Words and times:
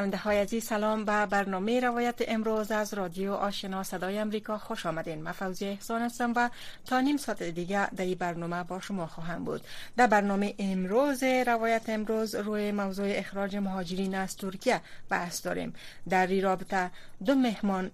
شنونده 0.00 0.16
های 0.16 0.38
عزیز 0.38 0.64
سلام 0.64 1.04
به 1.04 1.26
برنامه 1.26 1.80
روایت 1.80 2.14
امروز 2.28 2.70
از 2.70 2.94
رادیو 2.94 3.32
آشنا 3.32 3.82
صدای 3.82 4.18
امریکا 4.18 4.58
خوش 4.58 4.86
آمدین. 4.86 5.22
من 5.22 5.32
فوزی 5.32 5.66
احسان 5.66 6.02
هستم 6.02 6.32
و 6.36 6.50
تا 6.86 7.00
نیم 7.00 7.16
ساعت 7.16 7.42
دیگه 7.42 7.94
در 7.94 8.04
این 8.04 8.14
برنامه 8.14 8.62
با 8.62 8.80
شما 8.80 9.06
خواهم 9.06 9.44
بود. 9.44 9.60
در 9.96 10.06
برنامه 10.06 10.54
امروز 10.58 11.22
روایت 11.22 11.82
امروز 11.88 12.34
روی 12.34 12.72
موضوع 12.72 13.06
اخراج 13.10 13.56
مهاجرین 13.56 14.14
از 14.14 14.36
ترکیه 14.36 14.80
بحث 15.08 15.46
داریم. 15.46 15.74
در 16.08 16.26
این 16.26 16.42
رابطه 16.42 16.90
دو 17.24 17.34
مهمان 17.34 17.90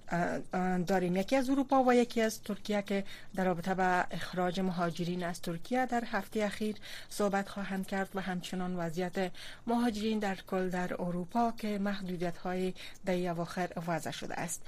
داریم. 0.87 1.17
یکی 1.17 1.37
از 1.37 1.51
اروپا 1.51 1.85
و 1.85 1.95
یکی 1.95 2.23
از 2.23 2.43
ترکیه 2.43 2.83
که 2.83 3.05
در 3.35 3.45
رابطه 3.45 3.75
با 3.75 4.05
اخراج 4.11 4.61
مهاجرین 4.61 5.25
از 5.25 5.41
ترکیه 5.41 5.87
در 5.87 6.05
هفته 6.05 6.45
اخیر 6.45 6.77
صحبت 7.09 7.49
خواهند 7.49 7.87
کرد 7.87 8.09
و 8.15 8.21
همچنان 8.21 8.77
وضعیت 8.77 9.33
مهاجرین 9.67 10.19
در 10.19 10.37
کل 10.47 10.69
در 10.69 11.03
اروپا 11.03 11.53
که 11.59 11.79
محدودیت 11.97 12.37
های 12.37 12.75
در 13.07 13.31
اواخر 13.31 13.69
وضع 13.87 14.11
شده 14.11 14.35
است. 14.35 14.63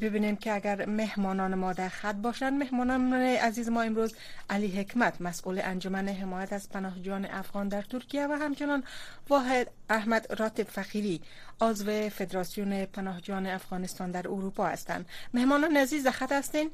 ببینیم 0.00 0.36
که 0.36 0.52
اگر 0.52 0.86
مهمانان 0.86 1.54
ما 1.54 1.72
در 1.72 1.88
خط 1.88 2.14
باشند 2.14 2.52
مهمانان 2.52 3.12
عزیز 3.14 3.68
ما 3.68 3.82
امروز 3.82 4.14
علی 4.50 4.68
حکمت 4.80 5.20
مسئول 5.20 5.60
انجمن 5.64 6.08
حمایت 6.08 6.52
از 6.52 6.68
پناهجویان 6.68 7.24
افغان 7.24 7.68
در 7.68 7.82
ترکیه 7.82 8.26
و 8.26 8.32
همچنان 8.32 8.84
واحد 9.28 9.70
احمد 9.90 10.26
راتب 10.38 10.64
فخیری 10.64 11.20
عضو 11.60 12.08
فدراسیون 12.08 12.84
پناهجویان 12.84 13.46
افغانستان 13.46 14.10
در 14.10 14.28
اروپا 14.28 14.66
هستند. 14.66 15.06
مهمانان 15.34 15.76
عزیز 15.76 16.04
در 16.04 16.10
خط 16.10 16.32
هستین؟ 16.32 16.70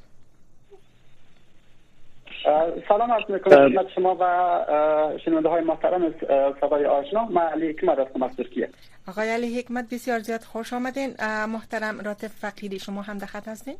سلام 2.88 3.12
عرض 3.12 3.30
می‌کنم 3.30 3.68
خدمت 3.68 3.86
شما 3.94 4.16
و 4.20 5.18
شنونده 5.24 5.48
های 5.48 5.64
محترم 5.64 6.14
صدای 6.60 6.84
آشنا. 6.84 7.24
من 7.24 7.42
علی 7.42 7.68
حکمت 7.68 7.98
هستم 7.98 8.22
از 8.22 8.36
ترکیه. 8.36 8.68
آقای 9.08 9.28
علی 9.28 9.58
حکمت 9.58 9.94
بسیار 9.94 10.18
زیاد 10.18 10.40
خوش 10.40 10.72
آمدین. 10.72 11.14
محترم 11.48 12.00
راتب 12.00 12.28
فقیری 12.28 12.78
شما 12.78 13.02
هم 13.02 13.18
دخت 13.18 13.48
هستین؟ 13.48 13.76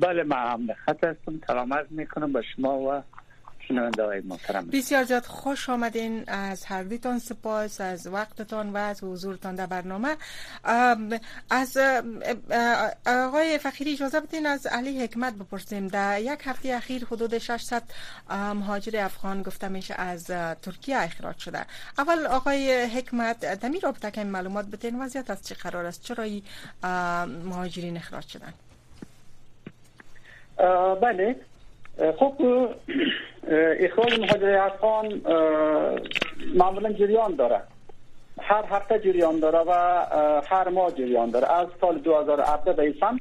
بله 0.00 0.22
من 0.22 0.36
هم 0.36 0.66
دخت 0.66 1.04
هستم. 1.04 1.40
سلام 1.46 1.74
عرض 1.74 1.86
می‌کنم 1.90 2.32
به 2.32 2.42
شما 2.56 2.78
و 2.78 3.02
بسیار 4.72 5.04
زیاد 5.04 5.24
خوش 5.24 5.68
آمدین 5.68 6.24
از 6.26 6.64
هر 6.64 6.82
دیتان 6.82 7.18
سپاس 7.18 7.80
از 7.80 8.06
وقتتان 8.06 8.70
و 8.70 8.76
از 8.76 9.04
حضورتان 9.04 9.54
در 9.54 9.66
برنامه. 9.66 10.16
از 11.50 11.76
آقای 13.06 13.58
فخیری 13.58 13.92
اجازه 13.92 14.20
بدین 14.20 14.46
از 14.46 14.66
علی 14.66 15.04
حکمت 15.04 15.34
بپرسیم. 15.34 15.88
در 15.88 16.20
یک 16.20 16.40
هفته 16.44 16.74
اخیر 16.74 17.04
حدود 17.04 17.38
600 17.38 17.82
مهاجر 18.30 19.04
افغان 19.04 19.42
گفته 19.42 19.68
میشه 19.68 19.94
از 19.94 20.26
ترکیه 20.62 20.98
اخراج 20.98 21.38
شده. 21.38 21.64
اول 21.98 22.26
آقای 22.26 22.84
حکمت 22.84 23.60
در 23.60 23.68
می 23.68 23.80
رابطه 23.80 24.10
که 24.10 24.24
معلومات 24.24 24.66
بتین 24.66 25.02
وضعیت 25.02 25.30
از 25.30 25.46
چه 25.46 25.54
قرار 25.54 25.86
است؟ 25.86 26.02
چرا 26.02 26.26
مهاجرین 27.26 27.96
اخراج 27.96 28.28
شدن؟ 28.28 28.52
بله. 31.00 31.36
خب 32.18 32.34
اخراج 33.80 34.20
مهاجر 34.20 34.56
افغان 34.56 35.20
معمولا 36.54 36.92
جریان 36.92 37.34
داره. 37.34 37.60
هر 38.40 38.64
هفته 38.70 38.98
جریان 38.98 39.40
داره 39.40 39.58
و 39.58 39.72
هر 40.46 40.68
ماه 40.68 40.90
جریان 40.90 41.30
داره. 41.30 41.52
از 41.52 41.66
سال 41.80 41.98
2017 41.98 42.72
به 42.72 42.94
سمت 43.00 43.20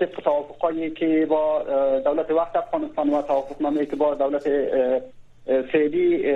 طبق 0.00 0.20
توافقایی 0.24 0.90
که 0.90 1.26
با 1.30 1.62
دولت 2.04 2.30
وقت 2.30 2.56
افغانستان 2.56 3.10
و 3.10 3.22
توافقنامه 3.22 3.86
که 3.86 3.96
با 3.96 4.14
دولت 4.14 4.48
فعلی 5.72 6.26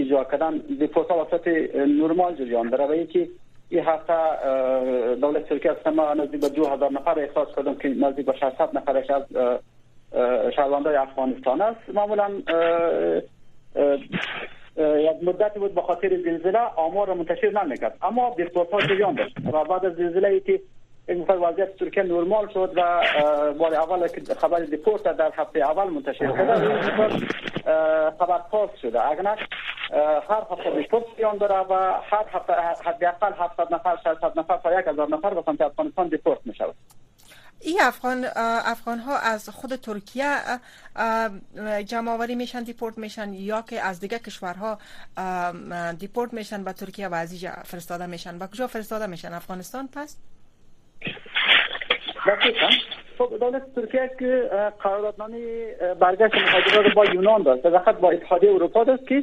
اجرا 0.00 0.24
کردن 0.24 0.58
به 0.78 0.86
پروسه 0.86 1.14
وسط 1.14 1.48
نرمال 1.74 2.34
جریان 2.34 2.68
داره. 2.68 2.86
و 2.86 2.94
یکی 2.94 3.30
این 3.68 3.84
هفته 3.84 4.14
دولت 5.20 5.48
ترکیه 5.48 5.70
از 5.70 5.76
نزدیک 6.18 6.40
به 6.40 6.48
2000 6.48 6.92
نفر 6.92 7.20
اخراج 7.20 7.48
کردم 7.56 7.74
که 7.74 7.88
نزدیک 7.88 8.26
به 8.26 8.32
600 8.32 8.68
نفرش 8.76 9.10
از 9.10 9.22
شهروندای 10.56 10.96
افغانستان 10.96 11.60
است. 11.62 11.80
معمولا 11.94 12.30
یک 14.76 15.16
مدتی 15.22 15.58
بود 15.58 15.74
به 15.74 15.82
خاطر 15.82 16.08
زلزله 16.08 16.58
آمار 16.58 17.14
منتشر 17.14 17.64
نمی‌کرد. 17.64 17.98
اما 18.02 18.30
دیپورت 18.30 18.88
جریان 18.88 19.14
داشت 19.14 19.36
و 19.52 19.64
بعد 19.64 19.86
از 19.86 19.94
زلزله 19.94 20.28
یکه 20.28 20.60
این 21.08 21.22
وضعیت 21.22 21.76
ترکیه 21.76 22.02
نرمال 22.02 22.48
شد 22.54 22.72
و 22.76 23.02
بار 23.58 23.74
اول 23.74 24.06
خبر 24.38 24.58
دیپورت 24.58 25.02
در 25.02 25.32
هفته 25.36 25.60
اول 25.60 25.90
منتشر 25.90 26.26
شده 26.26 26.54
خبر 28.18 28.38
پاس 28.50 28.70
شده. 28.82 29.08
اگر 29.08 29.26
هر 30.28 30.42
هفته 30.50 30.70
دیپورت 30.76 31.04
جریان 31.16 31.36
داره 31.36 31.54
و 31.54 31.74
هر 32.02 32.24
هفته 32.32 32.52
حداقل 32.84 33.32
700 33.38 33.74
نفر 33.74 33.96
600 33.96 34.38
نفر 34.38 34.56
تا 34.56 34.70
1000 34.70 35.08
نفر 35.08 35.34
به 35.34 35.42
سمت 35.46 35.60
افغانستان 35.60 36.08
دیپورت 36.08 36.38
می 36.44 36.54
شود 36.54 36.74
این 37.64 37.80
افغان 37.80 38.26
افغان 38.66 38.98
ها 38.98 39.18
از 39.18 39.48
خود 39.48 39.76
ترکیه 39.76 40.36
جمع 41.86 42.10
آوری 42.12 42.34
میشن 42.34 42.62
دیپورت 42.62 42.98
میشن 42.98 43.32
یا 43.32 43.62
که 43.62 43.80
از 43.80 44.00
دیگه 44.00 44.18
کشورها 44.18 44.78
دیپورت 45.98 46.34
میشن 46.34 46.64
به 46.64 46.72
ترکیه 46.72 47.08
و 47.08 47.14
از 47.14 47.44
فرستاده 47.64 48.06
میشن. 48.06 48.38
به 48.38 48.46
کجا 48.46 48.66
فرستاده 48.66 49.06
میشن؟ 49.06 49.32
افغانستان؟ 49.32 49.88
پس؟ 49.92 50.16
خب 53.18 53.38
دولت 53.40 53.74
ترکیه 53.74 54.10
که 54.18 54.50
قراردادنامه 54.82 55.66
برگشت 56.00 56.34
مهاجران 56.34 56.94
با 56.94 57.04
یونان 57.04 57.42
داشت 57.42 57.62
فقط 57.62 57.96
با 57.96 58.10
اتحادیه 58.10 58.50
اروپا 58.50 58.84
داشت 58.84 59.06
که 59.06 59.22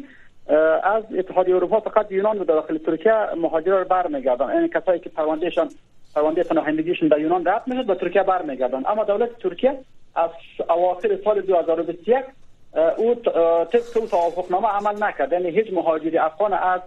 از 0.84 1.04
اتحادیه 1.18 1.56
اروپا 1.56 1.80
فقط 1.80 2.12
یونان 2.12 2.38
رو 2.40 2.44
داخل 2.44 2.78
ترکیه 2.78 3.14
مهاجران 3.38 3.80
رو 3.80 3.86
برمیگردن. 3.86 4.50
این 4.50 4.68
کسایی 4.68 5.00
که 5.00 5.10
پروندهشان 5.10 5.70
پرونده 6.16 6.44
پناهندگیشون 6.44 7.08
در 7.08 7.20
یونان 7.20 7.48
رد 7.48 7.64
می‌شد 7.68 7.86
به 7.86 7.96
ترکیه 7.96 8.24
برمیگردن. 8.24 8.84
اما 8.86 9.04
دولت 9.04 9.40
ترکیه 9.40 9.78
از 10.16 10.30
اواخر 10.70 11.18
سال 11.24 11.42
2021 11.42 12.16
او 12.98 13.16
طبق 13.16 13.82
او 13.96 14.08
توافقنامه 14.08 14.68
عمل 14.68 15.04
نکرد. 15.04 15.32
یعنی 15.32 15.50
هیچ 15.50 15.74
مهاجری 15.74 16.18
افغان 16.18 16.54
از 16.54 16.82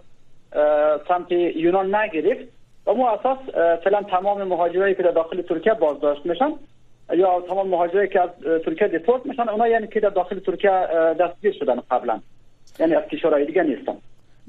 سمت 1.07 1.31
یونان 1.31 1.95
نگرفت 1.95 2.47
و 2.87 2.93
مو 2.93 3.05
اساس 3.05 3.37
فعلا 3.83 4.01
تمام 4.01 4.43
مهاجرایی 4.43 4.95
که 4.95 5.03
در 5.03 5.11
داخل 5.11 5.41
ترکیه 5.41 5.73
بازداشت 5.73 6.25
میشن 6.25 6.53
یا 7.13 7.41
تمام 7.41 7.67
مهاجرایی 7.67 8.09
که 8.09 8.21
از 8.21 8.29
ترکیه 8.65 8.87
دیپورت 8.87 9.25
میشن 9.25 9.49
اونا 9.49 9.67
یعنی 9.67 9.87
که 9.87 9.99
در 9.99 10.09
داخل 10.09 10.39
ترکیه 10.39 10.87
دستگیر 11.19 11.53
شدن 11.59 11.79
قبلا. 11.91 12.19
یعنی 12.79 12.95
از 12.95 13.03
کشورهای 13.03 13.45
دیگه 13.45 13.63
نیستن 13.63 13.97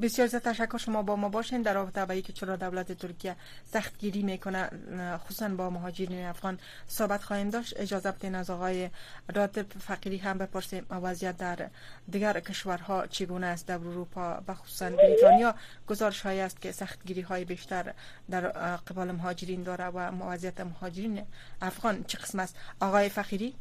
بسیار 0.03 0.28
زیاد 0.28 0.42
تشکر 0.42 0.78
شما 0.78 1.03
با 1.03 1.16
ما 1.16 1.28
باشین. 1.28 1.62
در 1.62 1.75
رابطه 1.75 2.04
با 2.04 2.14
که 2.14 2.32
چرا 2.32 2.56
دولت 2.56 2.92
ترکیه 2.92 3.37
سختگیری 3.64 4.22
می‌کنه 4.22 4.70
خصوصا 5.16 5.48
با 5.48 5.70
مهاجرین 5.70 6.25
افغان 6.25 6.59
صحبت 6.87 7.22
خواهیم 7.22 7.50
داشت. 7.50 7.81
اجازه 7.81 8.10
بدین 8.12 8.34
از 8.34 8.50
آقای 8.50 8.88
راتب 9.34 9.66
فقیری 9.78 10.16
هم 10.16 10.38
بپرسیم 10.38 10.87
وضعیت 10.91 11.37
در 11.37 11.69
دیگر 12.10 12.41
کشورها 12.41 13.06
چگونه 13.06 13.46
است؟ 13.46 13.69
در 13.69 13.75
اروپا 13.75 14.43
و 14.49 14.55
خصوصا 14.55 14.90
بریتانیا 14.90 15.55
گزارش 15.88 16.20
های 16.20 16.40
است 16.40 16.62
که 16.62 16.72
سختگیری 16.72 17.20
های 17.20 17.44
بیشتر 17.44 17.93
در 18.31 18.40
قبال 18.76 19.12
مهاجرین 19.12 19.62
داره 19.62 19.84
و 19.84 20.25
وضعیت 20.25 20.61
مهاجرین 20.61 21.22
افغان 21.62 22.05
چه 22.05 22.19
قسم 22.19 22.40
است؟ 22.40 22.56
آقای 22.81 23.08
فقیری؟ 23.08 23.55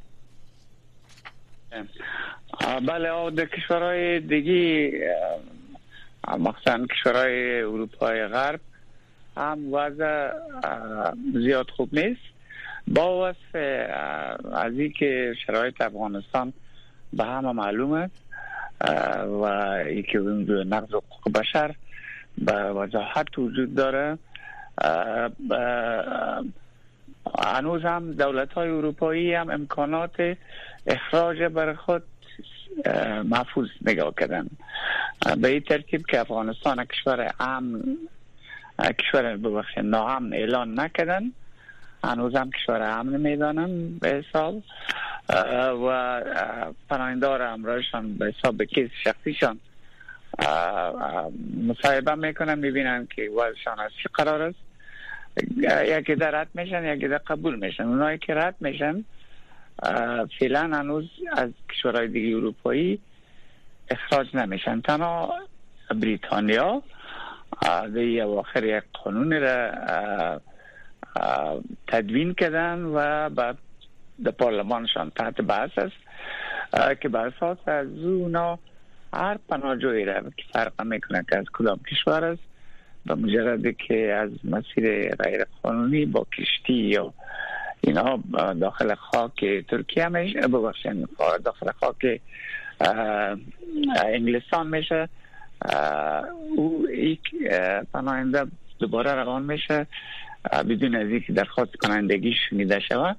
بله 2.87 3.29
در 3.31 3.45
کشورهای 3.45 4.19
دیگه 4.19 4.91
مخصوصا 6.37 6.85
کشورهای 6.85 7.61
اروپای 7.61 8.27
غرب 8.27 8.59
هم 9.37 9.73
وضع 9.73 10.29
زیاد 11.33 11.69
خوب 11.69 11.89
نیست. 11.99 12.21
با 12.87 13.29
وصف 13.29 13.55
از 14.53 14.73
که 14.99 15.33
شرایط 15.47 15.81
افغانستان 15.81 16.53
به 17.13 17.23
همه 17.23 17.51
معلوم 17.51 17.91
است 17.93 18.25
و 19.27 19.43
ای 19.85 20.03
که 20.03 20.19
نقض 20.19 20.89
حقوق 20.93 21.37
بشر 21.39 21.75
به 22.37 22.53
وضاحت 22.53 23.37
وجود 23.37 23.75
داره. 23.75 24.17
هنوز 27.43 27.81
هم 27.81 28.11
دولت 28.11 28.53
های 28.53 28.69
اروپایی 28.69 29.33
هم 29.33 29.49
امکانات 29.49 30.37
اخراج 30.87 31.43
بر 31.43 31.73
خود 31.73 32.03
محفوظ 33.23 33.67
نگاه 33.85 34.13
کردن. 34.19 34.47
به 35.37 35.47
این 35.47 35.59
ترکیب 35.59 36.05
که 36.05 36.19
افغانستان 36.19 36.85
کشور 36.85 37.33
امن 37.39 37.97
کشور 38.99 39.37
ببخشید 39.37 39.85
ناامن 39.85 40.33
اعلان 40.33 40.79
نکردن. 40.79 41.31
هنوز 42.03 42.35
هم 42.35 42.51
کشور 42.51 42.81
امن 42.81 43.19
می‌دانن 43.19 43.97
به 43.97 44.09
حساب. 44.09 44.63
و 45.87 46.21
پناهندار 46.89 47.41
امرایشان 47.41 48.13
به 48.13 48.33
حساب 48.37 48.63
کیس 48.63 48.89
شخصیشان 49.03 49.59
مصاحبه 51.67 52.15
می‌کنن 52.15 52.59
می‌بینن 52.59 53.07
که 53.15 53.29
وضعشان 53.29 53.79
از 53.79 53.91
چی 54.03 54.09
قرار 54.13 54.41
است. 54.41 54.59
یکی 55.85 56.15
در 56.15 56.31
رد 56.31 56.47
میشن 56.53 56.85
یکی 56.85 57.07
در 57.07 57.17
قبول 57.17 57.55
میشن. 57.55 57.83
اونایی 57.83 58.17
که 58.17 58.33
رد 58.33 58.55
میشن 58.59 59.03
فعلا 60.39 60.61
هنوز 60.61 61.09
از 61.31 61.49
کشورهای 61.69 62.07
دیگه 62.07 62.37
اروپایی 62.37 62.99
اخراج 63.89 64.35
نمیشن. 64.35 64.81
تنها 64.81 65.33
بریتانیا 66.01 66.83
در 67.61 68.21
اواخر 68.21 68.63
یک 68.63 68.83
قانون 69.03 69.41
را 69.41 70.41
تدوین 71.87 72.33
کردن 72.33 72.81
و 72.81 73.29
بعد 73.29 73.57
در 74.23 74.31
پارلمانشان 74.31 75.09
تحت 75.09 75.41
بحث 75.41 75.71
است 75.77 77.01
که 77.01 77.09
بر 77.09 77.27
اساس 77.27 77.57
از 77.67 77.87
اونا 77.87 78.59
هر 79.13 79.37
پناهجویی 79.49 80.05
را 80.05 80.21
که 80.21 80.43
فرق 80.53 80.81
می‌کنه 80.81 81.25
که 81.29 81.37
از 81.37 81.45
کدام 81.53 81.79
کشور 81.91 82.25
است 82.25 82.43
به 83.05 83.15
مجرد 83.15 83.77
که 83.77 84.13
از 84.13 84.29
مسیر 84.43 85.15
غیر 85.15 85.45
قانونی 85.63 86.05
با 86.05 86.27
کشتی 86.37 86.73
یا 86.73 87.13
اینا 87.85 88.19
داخل 88.59 88.95
خاک 88.95 89.45
ترکیه 89.69 90.07
میشه 90.07 90.41
ببخشید 90.41 91.07
داخل 91.43 91.71
خاک 91.71 92.21
انگلستان 94.05 94.67
میشه. 94.67 95.09
او 96.57 96.87
یک 96.89 97.21
پناهنده 97.93 98.45
دوباره 98.79 99.13
روان 99.13 99.43
میشه 99.43 99.87
بدون 100.69 100.95
از 100.95 101.07
اینکه 101.07 101.33
درخواست 101.33 101.75
کنندگیش 101.75 102.37
میده 102.51 102.79
شود. 102.79 103.17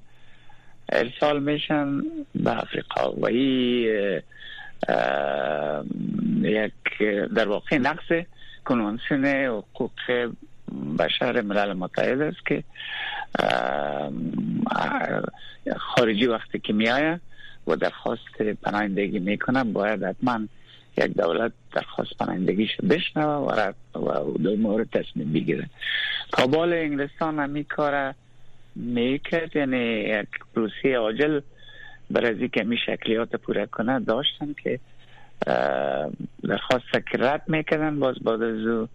ارسال 0.89 1.43
میشن 1.43 2.01
به 2.35 2.57
افریقا 2.57 3.11
و 3.11 3.25
این 3.25 4.21
یک 6.41 6.73
در 7.35 7.47
واقع 7.47 7.77
نقص 7.77 8.25
کنوانسیون 8.65 9.25
حقوق 9.25 9.91
بشر 10.99 11.41
ملل 11.41 11.73
متحد 11.73 12.21
است 12.21 12.45
که 12.45 12.63
خارجی 15.77 16.25
وقتی 16.25 16.59
که 16.59 16.73
میآید 16.73 17.21
و 17.67 17.75
درخواست 17.75 18.41
پناهندگی 18.63 19.19
می‌کنه 19.19 19.63
باید 19.63 20.03
حتما 20.03 20.39
یک 20.97 21.13
دولت 21.13 21.51
درخواست 21.73 22.17
پناهندگیش 22.19 22.75
بشنوه 22.89 23.33
و 23.33 23.73
و 23.99 24.37
در 24.37 24.55
مورد 24.55 24.89
تصمیم 24.89 25.33
بگیره. 25.33 25.69
کابال 26.31 26.73
انگلستان 26.73 27.39
هم 27.39 27.63
کار 27.63 28.13
می‌کرد. 28.75 29.55
یعنی 29.55 29.77
یک 29.77 30.27
پروسه 30.55 30.95
عاجل 30.95 31.41
برای 32.11 32.49
که 32.49 32.63
می 32.63 32.77
شکلیات 32.85 33.35
پوره 33.35 33.65
کنه 33.65 33.99
داشتن 33.99 34.55
که 34.63 34.79
درخواست 36.43 36.91
که 37.11 37.17
رد 37.19 37.43
می‌کردن 37.47 37.99
باز 37.99 38.15
بعد 38.15 38.41
از 38.41 38.65
او 38.65 38.87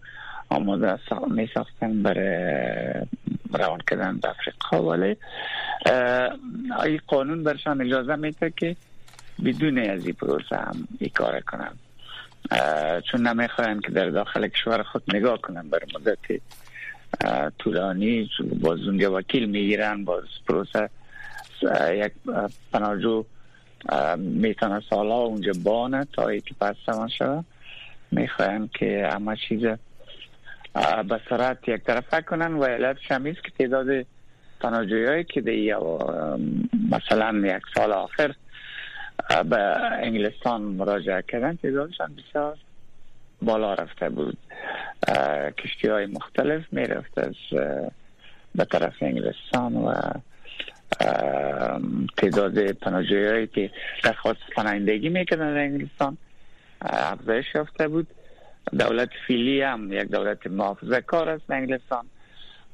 آماده 0.49 0.99
می 1.27 1.49
ساختن 1.53 2.03
برای 2.03 3.05
روان 3.53 3.79
کردن 3.89 4.17
به 4.17 4.29
افریقا 4.29 4.83
ولی 4.89 5.17
این 6.83 6.99
قانون 7.07 7.43
برشان 7.43 7.81
اجازه 7.81 8.15
میده 8.15 8.53
که 8.57 8.75
بدون 9.45 9.77
از 9.77 10.05
این 10.05 10.13
پروسه 10.13 10.55
هم 10.55 10.87
این 10.99 11.11
کار 11.13 11.39
کنن. 11.39 11.71
چون 13.11 13.27
نمی‌خواین 13.27 13.79
که 13.79 13.91
در 13.91 14.09
داخل 14.09 14.47
کشور 14.47 14.83
خود 14.83 15.03
نگاه 15.15 15.41
کنن 15.41 15.69
بر 15.69 15.79
مدت 15.95 16.41
طولانی 17.59 18.29
باز 18.61 18.79
اونجا 18.79 19.17
وکیل 19.17 19.49
می‌گیرن 19.49 20.05
باز 20.05 20.23
پروسه 20.47 20.89
یک 21.93 22.11
پناهجو 22.73 23.25
می‌تونه 24.17 24.81
سالا 24.89 25.15
اونجا 25.15 25.51
بانه 25.63 26.07
تا 26.13 26.27
ای 26.27 26.41
که 26.41 26.55
پس 26.61 26.75
سمان 26.85 27.07
شده 27.07 27.43
می‌خواین 28.11 28.69
که 28.79 29.09
همه 29.13 29.35
چیز 29.49 29.59
به 31.09 31.19
سرعت 31.29 31.67
یک 31.67 31.83
طرفه 31.83 32.21
کنن 32.21 32.53
و 32.53 32.63
علت 32.63 32.97
شمیز 32.99 33.35
که 33.35 33.51
تعداد 33.59 34.05
پناهجوی 34.59 35.05
هایی 35.05 35.23
که 35.23 35.41
دی 35.41 35.73
مثلا 36.91 37.55
یک 37.55 37.63
سال 37.75 37.91
آخر 37.91 38.35
به 39.49 39.57
انگلستان 40.03 40.61
مراجعه 40.61 41.23
کردن 41.27 41.55
تعدادشان 41.55 42.15
بسیار 42.15 42.57
بالا 43.41 43.73
رفته 43.73 44.09
بود. 44.09 44.37
کشتی 45.57 45.87
های 45.87 46.05
مختلف 46.05 46.63
می 46.71 46.83
رفت 46.83 47.17
از 47.17 47.35
به 48.55 48.65
طرف 48.65 48.93
انگلستان 49.01 49.75
و 49.75 49.93
تعداد 52.17 52.71
پناهجوی 52.71 53.27
هایی 53.27 53.47
که 53.47 53.71
درخواست 54.03 54.39
پناهندگی 54.55 55.09
می‌کردن 55.09 55.53
در 55.53 55.59
انگلستان 55.59 56.17
افزایش 56.81 57.45
یافته 57.55 57.87
بود. 57.87 58.07
دولت 58.71 59.09
فیلی 59.27 59.61
هم 59.61 59.93
یک 59.93 60.07
دولت 60.07 60.47
محافظه 60.47 61.01
کار 61.01 61.29
است 61.29 61.51
انگلستان 61.51 62.05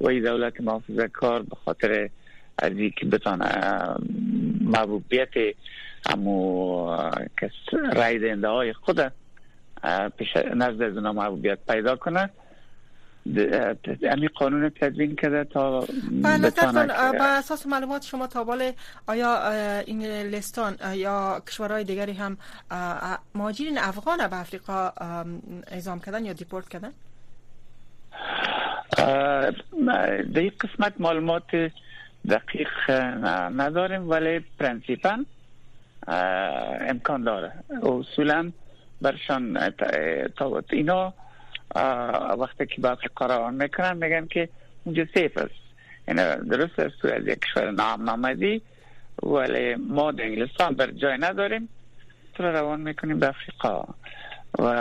و 0.02 0.08
این 0.08 0.24
دولت 0.24 0.62
محافظه 0.62 1.08
کار 1.08 1.42
به 1.42 1.56
خاطر 1.66 2.10
از 2.58 2.74
که 2.96 3.06
بتانه 3.06 3.50
محبوبیت 4.62 5.30
امو 6.06 6.98
کس 7.42 7.52
رای 7.94 8.20
دهنده 8.20 8.48
های 8.48 8.74
خود 8.74 9.00
نزد 10.56 10.82
از 10.82 10.96
اونا 10.96 11.14
محبوبیت 11.14 11.58
پیدا 11.68 11.96
کنه. 11.96 12.30
امی 14.04 14.28
قانون 14.28 14.70
تدوین 14.70 15.16
کرده 15.16 15.44
تا 15.44 15.86
بله 16.12 16.50
به 17.12 17.24
اساس 17.24 17.68
معلومات 17.68 18.06
شما 18.06 18.28
تابال 18.28 18.72
آیا 19.08 19.38
انگلستان 19.88 20.78
یا 20.94 21.44
کشورهای 21.48 21.84
دیگری 21.84 22.14
هم 22.14 22.38
مهاجرین 23.36 23.78
افغان 23.78 24.28
به 24.28 24.40
افریقا 24.40 24.92
اعزام 25.68 26.00
کردن 26.00 26.26
یا 26.26 26.34
دیپورت 26.34 26.70
کردن؟ 26.70 26.92
در 30.34 30.40
این 30.40 30.52
قسمت 30.62 30.94
معلومات 31.00 31.72
دقیق 32.30 32.92
نداریم 33.62 34.10
ولی 34.10 34.40
پرنسیپا 34.60 35.18
امکان 36.88 37.24
داره. 37.24 37.54
اصولا 37.84 38.52
برشان 39.02 39.74
اینا 40.72 41.14
وقتی 42.40 42.66
که 42.66 42.88
افریقا 42.88 43.26
روان 43.26 43.54
می‌کنن 43.54 43.98
میگن 43.98 44.28
که 44.28 44.50
اونجا 44.84 45.06
سیف 45.14 45.38
است. 45.38 45.52
یعنی 46.08 46.50
درست 46.50 46.80
است. 46.80 47.06
از 47.06 47.28
یک 47.28 47.40
کشور 47.40 47.72
نام 47.72 48.04
نامدی 48.04 48.62
ولی 49.24 49.76
ما 49.76 50.12
در 50.12 50.24
انگلستان 50.24 50.76
بر 50.76 50.92
جای 50.92 51.18
نداریم. 51.18 51.70
تو 52.34 52.44
روان 52.44 52.82
می‌کنیم 52.82 53.20
به 53.20 53.28
افریقا. 53.28 53.84
و 54.60 54.74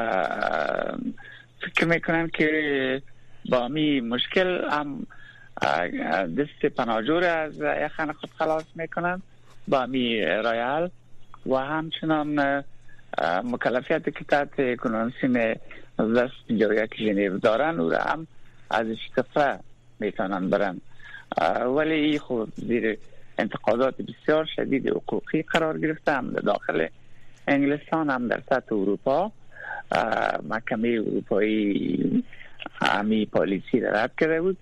فکر 1.60 1.84
می‌کنن 1.84 2.28
که 2.28 3.02
با 3.50 3.68
می 3.68 4.00
مشکل 4.00 4.70
هم 4.70 5.06
دست 6.38 6.66
پناجور 6.66 7.24
از 7.24 7.54
یخن 7.84 8.12
خود 8.12 8.30
خلاص 8.38 8.64
می‌کنن. 8.74 9.22
با 9.68 9.86
می 9.86 10.20
رایال 10.20 10.90
و 11.46 11.56
همچنان 11.56 12.64
مکلفیت 13.44 14.04
که 14.18 14.24
تحت 14.24 14.76
کنانسین 15.98 16.24
دست 16.24 16.50
یک 16.50 16.96
ژنو 16.98 17.38
دارن 17.38 17.80
او 17.80 17.92
هم 17.92 18.26
از 18.70 18.86
اشتفه 18.86 19.58
می‌تونن 20.00 20.50
برن. 20.50 20.80
ولی 21.76 21.94
ای 21.94 22.18
خود 22.18 22.52
زیر 22.56 22.98
انتقادات 23.38 23.94
بسیار 24.02 24.48
شدید 24.56 24.88
حقوقی 24.88 25.42
قرار 25.42 25.78
گرفته 25.78 26.12
هم 26.12 26.30
داخل 26.30 26.86
انگلستان 27.48 28.10
هم 28.10 28.28
در 28.28 28.42
سطح 28.48 28.74
اروپا. 28.74 29.32
محکمه 30.48 30.88
اروپایی 30.88 32.24
همی 32.82 33.26
پالیسی 33.26 33.80
را 33.80 33.90
رد 33.90 34.12
کرده 34.20 34.40
بود. 34.40 34.56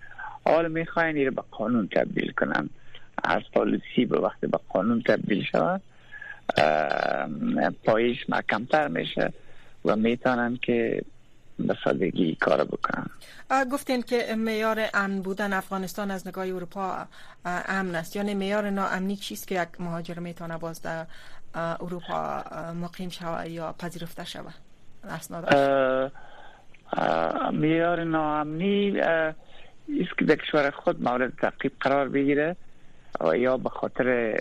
حال 0.45 0.73
می‌خواین 0.73 1.27
رو 1.27 1.33
به 1.33 1.43
قانون 1.51 1.89
تبدیل 1.89 2.33
کنن. 2.33 2.69
از 3.25 3.43
پالیسی 3.53 4.05
به 4.05 4.19
وقت 4.19 4.41
به 4.41 4.59
قانون 4.69 5.03
تبدیل 5.03 5.45
شود 5.45 5.83
پایش 7.85 8.29
محکمتر 8.29 8.89
میشه 8.89 9.33
و 9.85 9.97
می‌تونن 9.97 10.59
که 10.63 11.03
به 11.59 11.77
سادگی 11.85 12.35
کار 12.35 12.65
بکنن 12.65 13.07
گفتین 13.73 14.03
که 14.03 14.35
میار 14.37 14.81
امن 14.95 15.23
بودن 15.23 15.53
افغانستان 15.53 16.11
از 16.11 16.29
نگاه 16.29 16.47
اروپا 16.47 17.07
امن 17.45 17.95
است. 17.95 18.17
یعنی 18.17 18.35
میار 18.35 18.71
ناامنی 18.71 19.17
چیست 19.17 19.49
که 19.49 19.63
یک 19.63 19.81
مهاجر 19.81 20.19
می‌تونه 20.19 20.59
باز 20.59 20.83
در 20.83 21.07
اروپا 21.55 22.45
مقیم 22.83 23.09
شود 23.09 23.47
یا 23.47 23.75
پذیرفته 23.79 24.25
شود؟ 24.25 24.55
میار 27.53 28.05
ناامنی 28.05 29.01
است 29.01 30.19
که 30.19 30.25
در 30.25 30.37
کشور 30.37 30.71
خود 30.71 31.03
مورد 31.03 31.33
تعقیب 31.37 31.73
قرار 31.81 32.09
بگیره 32.09 32.57
و 33.21 33.37
یا 33.37 33.57
به 33.57 33.69
خاطر 33.69 34.41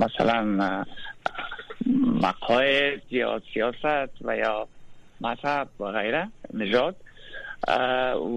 مثلا 0.00 0.84
مقاید 2.22 3.02
یا 3.10 3.42
سیاست 3.54 4.12
و 4.22 4.36
یا 4.36 4.68
مذهب 5.20 5.68
و 5.80 5.92
غیره 5.92 6.28
نژاد. 6.54 6.96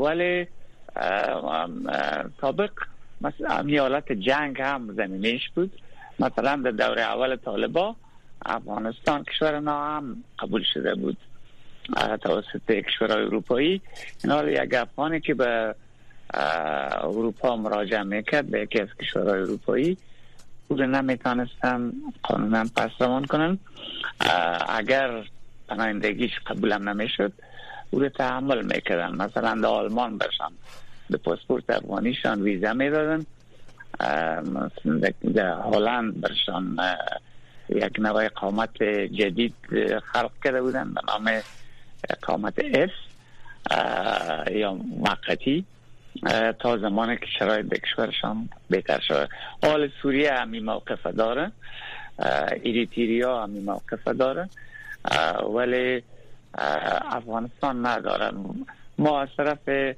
ولی 0.02 0.48
سابق 2.42 2.72
مثلا 3.22 3.82
حالت 3.82 4.12
جنگ 4.12 4.62
هم 4.62 4.94
زمینیش 4.94 5.50
بود. 5.56 5.72
مثلا 6.20 6.56
در 6.56 6.72
دور 6.72 7.00
اول 7.00 7.36
طالبا 7.36 7.96
افغانستان 8.46 9.24
کشور 9.24 9.60
ناام 9.60 10.24
قبول 10.40 10.64
شده 10.74 10.96
بود. 10.96 11.18
توسط 12.22 12.72
کشورهای 12.72 13.24
اروپایی. 13.24 13.82
این 14.24 14.34
حال 14.34 14.50
یک 14.50 14.74
افغانی 14.74 15.20
که 15.20 15.34
به 15.34 15.76
اروپا 17.04 17.56
مراجعه 17.56 18.04
می‌کرد 18.04 18.46
به 18.46 18.62
یکی 18.62 18.82
از 18.82 18.88
کشورهای 19.02 19.40
اروپایی. 19.40 19.98
او 20.72 20.78
نمی‌تونستن 20.78 21.92
قانونا 22.24 22.66
پس 22.76 22.90
روان 23.00 23.26
کنن 23.26 23.60
اگر 24.70 25.24
پناهندگیش 25.68 26.32
قبولم 26.48 26.90
نمی‌شد 26.90 27.34
او 27.90 28.00
رو 28.00 28.10
تحمل 28.10 28.66
می‌کردن. 28.66 29.16
مثلا 29.16 29.56
در 29.56 29.66
آلمان 29.66 30.18
برشن 30.18 30.52
به 31.10 31.18
پاسپورت 31.18 31.70
افغانیشان 31.70 32.42
ویزا 32.42 32.74
می‌دادن. 32.74 33.26
در 35.34 35.62
هلند 35.62 36.22
برشان 36.22 36.80
یک 37.70 38.00
نوع 38.00 38.28
قامت 38.28 38.84
جدید 39.12 39.54
خلق 40.14 40.32
کرده 40.44 40.62
بودن 40.62 40.94
به 40.94 41.02
نام 41.08 41.42
قامت 42.22 42.60
اس 42.60 42.90
یا 44.52 44.74
موقتی 44.74 45.66
تا 46.60 46.78
زمانی 46.78 47.18
که 47.18 47.26
شرایط 47.40 47.66
به 47.66 47.80
کشورشان 47.80 48.50
بهتر 48.70 49.00
شده 49.00 49.28
حال 49.64 49.90
سوریه 50.02 50.34
همی 50.34 50.60
موقف 50.60 51.08
داره. 51.08 51.52
ایریتیریا 52.64 53.44
همی 53.44 53.60
موقف 53.60 54.08
داره. 54.08 54.50
ولی 55.54 56.04
افغانستان 57.12 57.86
نداره. 57.86 58.32
ما 58.98 59.22
از 59.22 59.30
طرف 59.38 59.96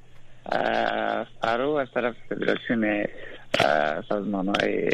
فرو 1.42 1.70
از 1.72 1.88
طرف 1.94 2.16
فدراسیون 2.30 3.06
سازمان 4.10 4.48
های 4.48 4.90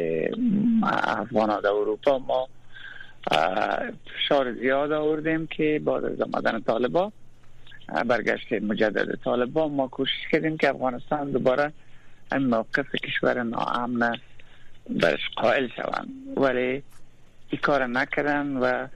افغان 0.84 1.60
در 1.62 1.70
اروپا 1.70 2.20
ما 2.20 2.48
فشار 4.18 4.54
زیاد 4.54 4.92
آوردیم 4.92 5.48
که 5.48 5.82
بعد 5.86 6.06
از 6.06 6.22
آمدن 6.22 6.62
طالبا 6.62 7.12
برگشت 8.06 8.54
مجدد 8.54 9.16
طالبان. 9.24 9.72
ما 9.72 9.88
کوشش 9.88 10.28
کردیم 10.32 10.58
که 10.58 10.70
افغانستان 10.70 11.32
دوباره 11.32 11.74
این 12.32 12.46
موقف 12.46 12.96
کشور 12.96 13.44
ناامن 13.44 14.18
برش 14.90 15.30
قائل 15.36 15.68
شوند. 15.68 16.10
ولی 16.38 16.84
این 17.50 17.62
کار 17.62 17.88
نکردن 17.88 18.58
و 18.58 18.88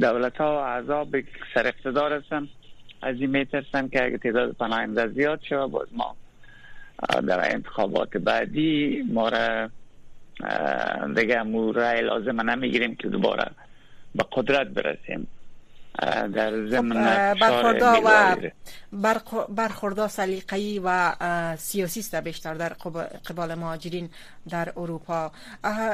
دولت 0.00 0.36
ها 0.36 0.56
و 0.56 0.58
اعضا 0.58 1.04
به 1.04 1.24
سر 1.54 1.66
اقتدار 1.66 2.12
هستن. 2.12 2.48
از 3.02 3.16
این 3.20 3.30
میترسن 3.30 3.88
که 3.88 4.04
اگه 4.04 4.18
تعداد 4.18 4.52
پناهنده 4.52 5.08
زیاد 5.08 5.40
شود 5.42 5.70
باز 5.70 5.88
ما 5.92 6.16
در 7.26 7.52
انتخابات 7.54 8.16
بعدی 8.16 9.02
ما 9.12 9.28
را 9.28 9.70
دیگه 11.14 11.42
مو 11.42 11.72
رای 11.72 12.02
لازم 12.02 12.50
نمی‌گیریم 12.50 12.94
که 12.96 13.08
دوباره 13.08 13.50
به 14.14 14.24
قدرت 14.32 14.66
برسیم. 14.66 15.26
در 16.34 16.66
زمین 16.66 16.92
خب، 16.92 17.38
برخوردا 17.40 18.00
و 18.04 18.36
برخوردا 19.48 20.08
سلیقه‌ای 20.08 20.80
و 20.84 21.12
سیاسی 21.56 22.00
است 22.00 22.14
بیشتر 22.14 22.54
در 22.54 22.68
قبال 23.28 23.54
مهاجرین 23.54 24.10
در 24.48 24.72
اروپا. 24.76 25.32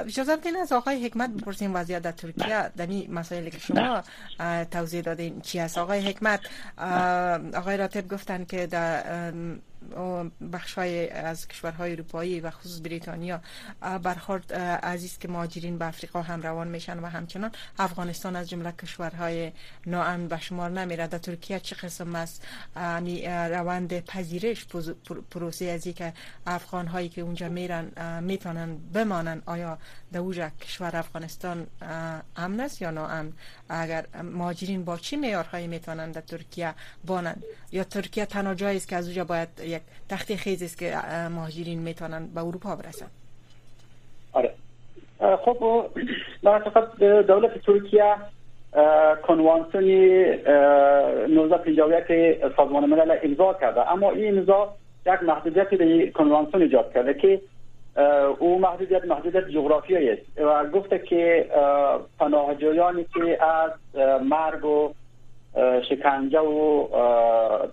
اجازه 0.07 0.37
بدین 0.37 0.57
از 0.57 0.73
آقای 0.73 1.07
حکمت 1.07 1.31
بپرسیم 1.31 1.75
وضعیت 1.75 2.03
در 2.03 2.13
ترکیه. 2.13 2.71
در 2.77 2.87
این 2.87 3.15
مسائلی 3.15 3.51
که 3.51 3.59
شما 3.59 4.03
توضیح 4.71 5.01
دادین 5.01 5.41
چی 5.41 5.61
است؟ 5.61 5.79
آقای 5.79 6.01
حکمت 6.01 6.41
آقای 7.55 7.77
راتب 7.77 8.09
گفتن 8.09 8.45
که 8.45 8.67
در 8.67 9.33
های 10.77 11.11
از 11.11 11.49
کشورهای 11.49 11.93
اروپایی 11.93 12.41
و 12.41 12.51
خصوص 12.51 12.81
بریتانیا 12.81 13.41
برخورد 14.03 14.53
عزیز 14.83 15.19
که 15.19 15.29
مهاجرین 15.29 15.79
به 15.79 15.87
افریقا 15.87 16.23
هم 16.23 16.43
روان 16.43 16.69
میشن 16.69 16.99
و 16.99 17.07
همچنان 17.07 17.53
افغانستان 17.79 18.37
از 18.37 18.49
جمله 18.49 18.73
کشورهای 18.73 19.53
ناامن 19.87 20.29
به 20.29 20.41
شمار 20.41 20.71
نمیره. 20.71 21.07
در 21.07 21.19
ترکیه 21.19 21.61
چه 21.61 21.77
قسم 21.77 22.15
است 22.15 22.47
روند 23.27 24.01
پذیرش 24.01 24.67
پروسه 25.31 25.65
از 25.65 25.89
که 25.89 26.13
افغان 26.47 26.87
هایی 26.87 27.09
که 27.09 27.21
اونجا 27.23 27.49
میرن 27.49 28.21
می‌تونن 28.23 28.77
بمانن 28.93 29.43
آیا 29.47 29.79
در 30.13 30.19
اوجا 30.19 30.49
کشور 30.49 30.97
افغانستان 30.97 31.67
امن 32.37 32.61
است 32.61 32.83
یا 32.83 32.91
ناامن؟ 32.91 33.33
اگر 33.69 34.07
مهاجرین 34.23 34.85
با 34.85 34.97
چه 34.97 35.17
معیارهایی 35.17 35.67
می‌تونن 35.67 36.13
در 36.13 36.21
ترکیه 36.21 36.75
بانند 37.05 37.43
یا 37.73 37.85
ترکیه 37.85 38.27
تنها 38.27 38.55
جایی 38.55 38.77
است 38.77 38.89
که 38.89 38.97
از 38.97 39.05
اونجا 39.05 39.25
باید 39.25 39.49
یک 39.77 39.83
تخت 40.09 40.35
خیز 40.35 40.63
است 40.63 40.79
که 40.79 40.93
مهاجرین 41.31 41.79
می‌تونن 41.79 42.27
به 42.35 42.41
اروپا 42.41 42.77
برسن 42.77 43.07
آره. 44.33 44.55
خب 45.45 45.87
فقط 46.45 46.99
دولت 47.03 47.59
ترکیه 47.67 48.15
کنوانسیونی 49.27 50.25
1951 51.27 52.05
سازمان 52.57 52.85
ملل 52.85 53.17
امضا 53.23 53.55
کرده. 53.55 53.93
اما 53.93 54.11
این 54.11 54.39
امضا 54.39 54.75
یک 55.07 55.23
محدودیت 55.23 55.71
به 55.71 56.11
کنوانسیون 56.11 56.63
ایجاد 56.63 56.93
کرده 56.93 57.15
که 57.15 57.41
او 58.39 58.59
محدودیت 58.59 59.05
محدودیت 59.05 59.49
جغرافیایی 59.49 60.11
است. 60.11 60.39
و 60.39 60.65
گفته 60.65 60.99
که 60.99 61.47
پناهجویانی 62.19 63.07
که 63.15 63.45
از 63.45 63.71
مرگ 64.23 64.65
و 64.65 64.95
شکنجه 65.89 66.41
و 66.41 66.89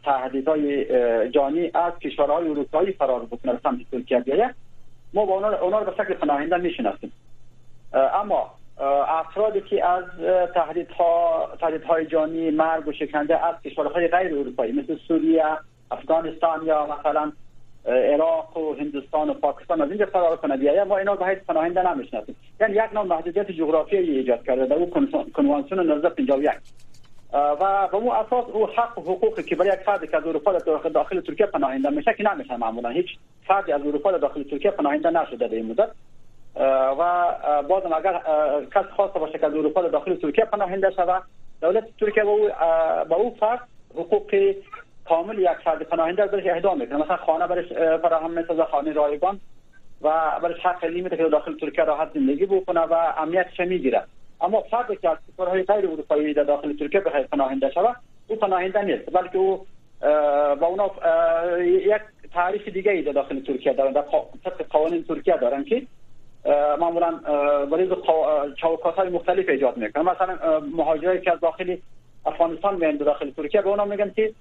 تهدیدهای 0.05 0.85
جانی 1.29 1.71
از 1.73 1.99
کشورهای 1.99 2.47
اروپایی 2.47 2.91
فرار 2.91 3.25
بکنه 3.25 3.59
سمت 3.63 3.79
ترکیه 3.91 4.19
بیاید. 4.19 4.55
ما 5.13 5.25
با 5.25 5.33
اونا 5.61 5.79
رو 5.79 5.85
به 5.85 6.03
شکل 6.03 6.13
پناهنده 6.13 6.57
می‌شناسیم 6.57 7.11
اما 7.93 8.51
افرادی 9.07 9.61
که 9.61 9.85
از 9.85 10.03
تهدیدها 10.53 11.49
تهدیدهای 11.59 12.05
جانی 12.05 12.51
مرگ 12.51 12.87
و 12.87 12.91
شکنجه 12.91 13.45
از 13.45 13.55
کشورهای 13.61 14.07
غیر 14.07 14.39
اروپایی 14.39 14.71
مثل 14.71 14.97
سوریه 15.07 15.45
افغانستان 15.91 16.65
یا 16.65 16.87
مثلا 16.99 17.31
عراق 17.85 18.57
و 18.57 18.73
هندوستان 18.73 19.29
و 19.29 19.33
پاکستان 19.33 19.81
از 19.81 19.89
اینجا 19.89 20.05
فرار 20.05 20.37
کنه 20.37 20.57
بیایه 20.57 20.83
ما 20.83 20.97
اینا 20.97 21.15
به 21.15 21.25
حیث 21.25 21.37
پناهنده 21.37 21.93
نمی‌شناسیم. 21.93 22.35
یعنی 22.59 22.73
یک 22.73 22.93
نوع 22.93 23.03
محدودیت 23.03 23.51
جغرافیایی 23.51 24.17
ایجاد 24.17 24.43
کرده 24.43 24.65
در 24.65 24.85
کنوانسیون 25.33 25.79
1951 25.79 26.51
و 27.33 27.87
به 27.91 27.95
اون 27.95 28.15
اساس 28.15 28.45
او 28.53 28.67
حق 28.67 28.97
و 28.97 29.01
حقوقی 29.01 29.43
که 29.43 29.55
برای 29.55 29.73
یک 29.73 29.79
فردی 29.79 30.07
که 30.07 30.17
از 30.17 30.27
اروپا 30.27 30.53
داخل, 30.93 31.21
ترکیه 31.21 31.45
پناهنده 31.45 31.89
میشه 31.89 32.13
که 32.13 32.23
نمیشه 32.23 32.57
معمولا. 32.57 32.89
هیچ 32.89 33.07
فردی 33.47 33.71
از 33.71 33.81
اروپا 33.81 34.11
داخل 34.11 34.43
ترکیه 34.43 34.71
پناهنده 34.71 35.09
نشده 35.09 35.47
در 35.47 35.55
این 35.55 35.71
مدت. 35.71 35.89
و 36.99 37.25
بازم 37.67 37.93
اگر 37.93 38.21
کس 38.75 38.85
خواسته 38.95 39.19
باشه 39.19 39.39
که 39.39 39.45
از 39.45 39.53
اروپا 39.53 39.81
داخل 39.81 40.15
ترکیه 40.15 40.45
پناهنده 40.45 40.91
شود 40.91 41.23
دولت 41.61 41.83
ترکیه 41.99 42.23
با 43.09 43.15
او 43.15 43.35
فرد 43.39 43.59
حقوق 43.95 44.31
کامل 45.05 45.39
یک 45.39 45.57
فرد 45.63 45.83
پناهنده 45.83 46.25
برش 46.25 46.47
اهدا 46.47 46.75
می‌کنه. 46.75 46.97
مثلا 46.97 47.17
خانه 47.17 47.47
برش 47.47 47.67
فراهم 48.01 48.31
می‌سازه 48.31 48.63
خانه 48.63 48.93
رایگان 48.93 49.39
و 50.01 50.39
برش 50.43 50.59
حق 50.59 50.85
میده 50.85 51.17
که 51.17 51.23
داخل 51.23 51.57
ترکیه 51.57 51.83
راحت 51.83 52.13
زندگی 52.13 52.45
بکنه 52.45 52.79
و 52.79 52.93
امنیتش 53.17 53.59
می‌گیره. 53.59 54.03
اما 54.43 54.61
فردی 54.61 54.95
که 54.95 55.09
از 55.09 55.17
کشورهای 55.31 55.63
غیر 55.63 55.87
اروپایی 55.87 56.33
در 56.33 56.43
داخل 56.43 56.73
ترکیه 56.73 56.99
بخواهد 56.99 57.29
پناهنده 57.29 57.71
شود 57.71 57.95
او 58.27 58.35
پناهنده 58.35 58.81
نیست 58.81 59.13
بلکه 59.13 59.37
او 59.37 59.65
با 60.59 60.67
اونا 60.67 60.91
یک 61.61 62.01
تعریف 62.33 62.67
دیگه 62.67 62.91
ای 62.91 63.01
در 63.01 63.11
داخل 63.11 63.39
ترکیه 63.39 63.73
دارن 63.73 63.91
در 63.91 64.03
قوانین 64.69 65.03
ترکیه 65.03 65.37
دارن 65.37 65.63
که 65.63 65.81
معمولا 66.79 67.11
برای 67.71 67.89
چوکات 68.61 68.95
های 68.95 69.09
مختلف 69.09 69.49
ایجاد 69.49 69.77
می‌کنن 69.77 70.03
مثلا 70.03 70.59
مهاجرایی 70.59 71.21
که 71.21 71.31
از 71.31 71.39
داخل 71.39 71.77
افغانستان 72.25 72.75
میان 72.75 72.97
داخل 72.97 73.31
ترکیه 73.31 73.61
به 73.61 73.69
اونا 73.69 73.85
میگن 73.85 74.11
که 74.15 74.33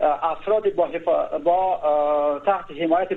افراد 0.00 0.74
با, 0.74 0.88
با 1.44 1.80
تحت 2.46 2.70
حمایت 2.80 3.08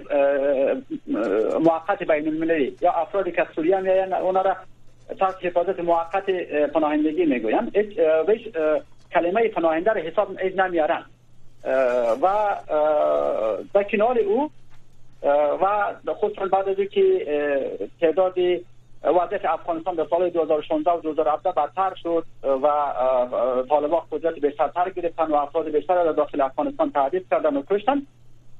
موقت 1.59 2.03
بین 2.03 2.27
المللی 2.27 2.75
یا 2.81 2.91
افرادی 2.91 3.31
که 3.31 3.41
از 3.41 3.47
سوریه 3.55 3.79
میان 3.79 4.13
اونا 4.13 4.41
را 4.41 4.55
تحت 5.19 5.45
حفاظت 5.45 5.79
موقت 5.79 6.29
پناهندگی 6.73 7.25
می‌گویند 7.25 7.71
بهش 8.27 8.47
کلمه 9.13 9.47
پناهنده 9.47 9.91
را 9.93 10.01
حساب 10.01 10.37
ایج 10.41 10.55
نمیارن. 10.55 11.05
و 12.21 12.55
در 13.73 13.83
کنار 13.83 14.19
او 14.19 14.49
و 15.61 16.13
خصوصا 16.13 16.45
بعد 16.45 16.69
از 16.69 16.75
که 16.91 17.25
تعداد 18.01 18.37
وضعیت 19.03 19.45
افغانستان 19.45 19.95
در 19.95 20.05
سال 20.09 20.29
2016 20.29 20.91
و 20.91 21.01
2017 21.01 21.51
بدتر 21.51 21.93
شد 22.03 22.25
و 22.43 22.67
طالبان 23.69 24.01
قدرت 24.11 24.39
بیشتر 24.39 24.89
گرفتن 24.95 25.23
و 25.23 25.35
افراد 25.35 25.69
بیشتر 25.69 26.03
در 26.03 26.11
داخل 26.11 26.41
افغانستان 26.41 26.91
تهدید 26.91 27.25
کردن 27.31 27.57
و 27.57 27.63
کشتن. 27.69 28.01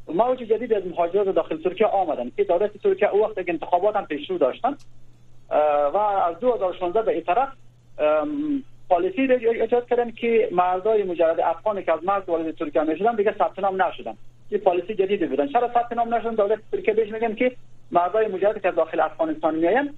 موج 0.08 0.40
جدید 0.40 0.74
از 0.74 0.86
مهاجرات 0.86 1.36
داخل 1.36 1.58
ترکیه 1.58 1.88
آمدن. 1.88 2.32
که 2.38 2.44
دولت 2.44 2.78
ترکیه 2.78 3.10
او 3.10 3.22
وقت 3.22 3.34
انتخابات 3.48 3.96
هم 3.96 4.06
پیش 4.06 4.30
رو 4.30 4.38
داشتن. 4.38 4.78
و 5.94 5.98
از 5.98 6.40
2016 6.40 7.02
به 7.02 7.12
این 7.12 7.24
طرف 7.24 7.50
پالیسی 8.90 9.22
ایجاد 9.22 9.88
کردن 9.88 10.12
که 10.12 10.50
مردای 10.52 11.04
مجرد 11.04 11.40
افغانی 11.40 11.84
که 11.84 11.94
از 11.94 12.00
مرز 12.04 12.24
وارد 12.28 12.52
ترکیه 12.52 12.84
می‌شدن 12.84 13.16
دیگه 13.16 13.36
ثبت 13.38 13.60
نام 13.60 13.82
نشدن. 13.82 14.14
این 14.50 14.62
پالیسی 14.62 14.96
جدیدی 14.96 15.26
بودن. 15.26 15.48
چرا 15.48 15.68
ثبت 15.74 15.92
نام 15.92 16.14
نشدن؟ 16.14 16.36
دولت 16.36 16.60
ترکیه 16.72 16.94
بهش 16.94 17.12
میگن 17.12 17.36
که 17.36 17.52
مردای 17.92 18.28
مجرد 18.28 18.62
که 18.62 18.72
داخل 18.72 19.00
افغانستان 19.00 19.56
میاین 19.56 19.94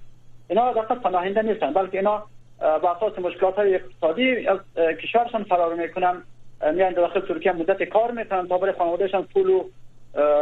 اینا 0.48 0.72
فقط 0.72 1.00
پناهنده 1.00 1.42
نیستن 1.42 1.72
بلکه 1.72 1.98
اینا 1.98 2.22
با 2.60 2.90
اساس 2.92 3.18
مشکلات 3.18 3.54
های 3.54 3.74
اقتصادی 3.74 4.46
از 4.46 4.58
کشورشان 5.02 5.44
فرار 5.44 5.74
می‌کنن 5.74 6.22
میان 6.74 6.92
داخل 6.92 7.20
ترکیه 7.20 7.52
مدت 7.52 7.82
کار 7.82 8.10
می‌کنن 8.10 8.48
تا 8.48 8.58
برای 8.58 8.72
خانوادهشان 8.72 9.22
پول 9.22 9.50
و 9.50 9.64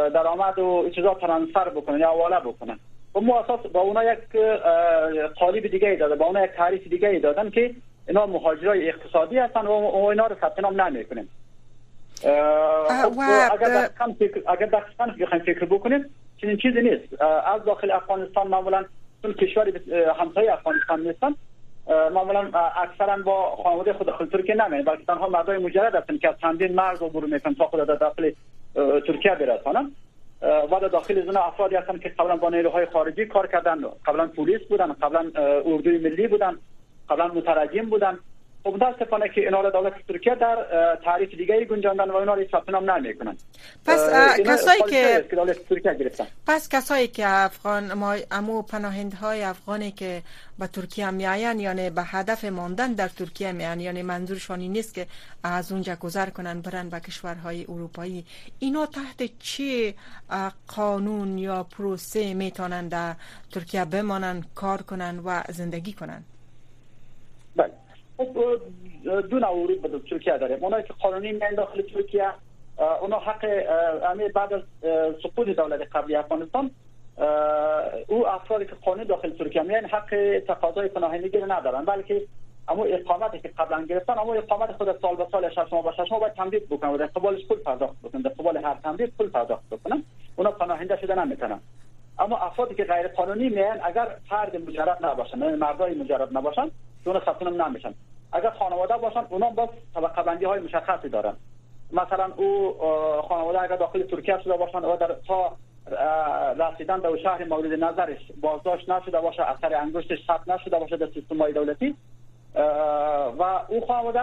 درآمد 0.09 0.59
و 0.59 0.89
چیزا 0.95 1.13
ترانسفر 1.13 1.69
بکنن 1.69 1.99
یا 1.99 2.07
حواله 2.07 2.39
بکنن. 2.39 2.79
و 3.15 3.19
مو 3.19 3.33
اساس 3.33 3.59
با 3.59 3.79
اونا 3.79 4.03
یک 4.03 4.19
قالب 5.39 5.67
دیگه 5.67 5.87
ای 5.87 5.95
داده 5.95 6.15
با 6.15 6.25
اونا 6.25 6.43
یک 6.43 6.51
تعریف 6.51 6.87
دیگه 6.87 7.07
ای 7.07 7.19
دادن 7.19 7.49
که 7.49 7.75
اینا 8.07 8.25
مهاجرای 8.25 8.89
اقتصادی 8.89 9.37
هستن 9.37 9.61
و 9.67 10.05
اینا 10.05 10.27
رو 10.27 10.35
ثبت 10.41 10.59
نام 10.59 10.81
نمی‌کنیم 10.81 11.29
خب 12.21 13.19
اگر 14.49 14.65
دقیقا 14.65 15.05
بخوایم 15.19 15.43
فکر 15.43 15.65
بکنیم 15.65 16.05
چنین 16.41 16.57
چیزی 16.57 16.81
نیست. 16.81 17.21
از 17.21 17.65
داخل 17.65 17.91
افغانستان 17.91 18.47
معمولا 18.47 18.85
چون 19.21 19.33
کشور 19.33 19.81
همسایه 20.19 20.53
افغانستان 20.53 21.07
نیستن 21.07 21.35
معمولا 21.87 22.51
اکثرا 22.83 23.17
با 23.17 23.55
خانواده 23.55 23.93
خود 23.93 24.07
داخل 24.07 24.25
ترکیه 24.25 24.55
نمیان 24.55 24.83
بلکه 24.83 25.05
تنها 25.05 25.27
مردای 25.27 25.57
مجرد 25.57 25.95
هستن 25.95 26.17
که 26.17 26.29
از 26.29 26.35
چندین 26.41 26.75
مرز 26.75 27.01
عبور 27.01 27.25
می‌کنن 27.25 27.55
تا 27.55 27.65
خود 27.65 27.99
داخل 27.99 28.31
ترکیه 28.75 29.35
برسانن. 29.35 29.91
و 30.45 30.89
داخل 30.91 31.25
زن 31.25 31.37
افرادی 31.37 31.75
هستن 31.75 31.97
که 31.97 32.09
قبلا 32.09 32.35
با 32.35 32.49
نیروهای 32.49 32.85
خارجی 32.85 33.25
کار 33.25 33.47
کردن. 33.47 33.81
قبلا 34.05 34.27
پلیس 34.27 34.61
بودن 34.69 34.93
قبلا 34.93 35.31
اردوی 35.65 35.97
ملی 35.97 36.27
بودن 36.27 36.57
قبلا 37.09 37.27
مترجم 37.27 37.89
بودن. 37.89 38.19
متاسفانه 38.65 39.29
که 39.29 39.41
اینا 39.41 39.69
دولت 39.69 39.93
ترکیه 40.07 40.35
در 40.35 40.55
تعریف 41.05 41.29
دیگه 41.29 41.65
گنجاندن 41.65 42.09
و 42.11 42.15
اینا 42.15 42.33
رو 42.33 42.43
ثبت 42.51 42.69
نام 42.69 42.91
نمی‌کنن. 42.91 43.37
پس 43.85 44.09
کسایی 44.45 44.81
که 44.89 45.25
دولت 45.31 45.69
ترکیه 45.69 45.93
گرفتن. 45.93 46.27
پس 46.47 46.69
کسایی 46.69 47.07
که 47.07 47.23
افغان 47.27 47.93
ما 47.93 48.15
امو 48.31 48.61
پناهندهای 48.61 49.43
افغانی 49.43 49.91
که 49.91 50.21
به 50.59 50.67
ترکیه 50.67 51.11
میاین 51.11 51.59
یعنی 51.59 51.89
به 51.89 52.03
هدف 52.03 52.45
ماندن 52.45 52.93
در 52.93 53.07
ترکیه 53.07 53.51
میان 53.51 53.79
یعنی 53.79 54.01
منظورشان 54.01 54.59
این 54.59 54.71
نیست 54.71 54.93
که 54.93 55.07
از 55.43 55.71
اونجا 55.71 55.95
گذر 55.95 56.29
کنن 56.29 56.61
برن 56.61 56.89
به 56.89 56.99
کشورهای 56.99 57.65
اروپایی. 57.69 58.25
اینا 58.59 58.85
تحت 58.85 59.29
چه 59.39 59.93
قانون 60.67 61.37
یا 61.37 61.63
پروسه 61.63 62.33
می‌تونن 62.33 62.87
در 62.87 63.13
ترکیه 63.51 63.85
بمانن 63.85 64.43
کار 64.55 64.81
کنن 64.81 65.19
و 65.25 65.41
زندگی 65.49 65.93
کنن؟ 65.93 66.23
خب، 68.17 68.33
دو 69.29 69.37
ورود 69.37 69.81
به 69.81 69.99
ترکیه 70.09 70.37
داریم. 70.37 70.63
اونایی 70.63 70.83
که 70.83 70.93
قانونی 70.93 71.31
میان 71.31 71.55
داخل 71.55 71.81
ترکیه 71.81 72.31
اونا 73.01 73.19
حق 73.19 73.45
امیر 74.11 74.31
بعد 74.31 74.53
از 74.53 74.61
سقوط 75.23 75.47
دولت 75.47 75.81
قبلی 75.91 76.15
افغانستان 76.15 76.71
او 78.07 78.27
افرادی 78.27 78.65
که 78.65 78.75
قانونی 78.85 79.07
داخل 79.07 79.29
ترکیه 79.29 79.61
میان 79.61 79.85
حق 79.85 80.39
تقاضای 80.47 80.87
پناهندگی 80.87 81.37
رو 81.37 81.51
ندارن. 81.51 81.85
بلکه 81.85 82.21
اما 82.67 82.85
اقامتی 82.85 83.39
که 83.39 83.47
قبلا 83.47 83.85
گرفتن 83.85 84.19
اما 84.19 84.33
اقامت 84.33 84.71
خود 84.71 84.99
سال 85.01 85.15
به 85.15 85.27
سال 85.31 85.49
6 85.49 85.57
ماه 85.71 85.83
به 85.83 85.91
6 86.05 86.11
ماه 86.11 86.19
باید 86.19 86.33
تمدید 86.33 86.69
بکنن 86.69 86.89
و 86.89 86.97
در 86.97 87.05
قبالش 87.05 87.45
پول 87.45 87.57
پرداخت 87.57 87.95
بکنن. 88.03 88.21
در 88.21 88.29
قبال 88.29 88.57
هر 88.57 88.75
تمدید 88.83 89.13
پول 89.17 89.29
پرداخت 89.29 89.69
بکنن. 89.71 90.03
اونا 90.35 90.51
پناهنده 90.51 90.97
شده 91.01 91.15
نمی‌تونن. 91.15 91.59
اما 92.19 92.37
افرادی 92.37 92.75
که 92.75 92.83
غیر 92.83 93.07
قانونی 93.07 93.49
میان 93.49 93.79
اگر 93.83 94.07
فرد 94.29 94.55
مجرد 94.55 95.05
نباشن 95.05 95.39
یعنی 95.39 95.57
مردای 95.57 95.93
مجرد 95.93 96.37
نباشن 96.37 96.71
اون 97.05 97.19
ثبت 97.25 97.43
نمیشن. 97.43 97.93
اگر 98.33 98.49
خانواده 98.49 98.97
باشن 98.97 99.23
اونا 99.29 99.49
با 99.49 99.69
طبقه 99.95 100.23
بندی 100.23 100.45
های 100.45 100.59
مشخصی 100.59 101.09
دارن. 101.09 101.33
مثلا 101.91 102.31
او 102.37 102.73
خانواده 103.29 103.61
اگر 103.61 103.75
داخل 103.75 104.03
ترکیه 104.03 104.41
شده 104.43 104.57
باشن 104.57 104.77
و 104.77 104.97
در 104.97 105.15
تا 105.27 105.57
رسیدن 106.59 107.01
به 107.01 107.17
شهر 107.23 107.43
مورد 107.43 107.83
نظرش 107.83 108.31
بازداشت 108.41 108.89
نشده 108.89 109.21
باشه 109.21 109.43
اثر 109.43 109.75
انگشتش 109.75 110.17
ثبت 110.27 110.49
نشده 110.49 110.79
باشه 110.79 110.97
در 110.97 111.07
سیستم 111.13 111.37
های 111.37 111.53
دولتی 111.53 111.95
و 113.39 113.43
او 113.69 113.85
خانواده 113.87 114.21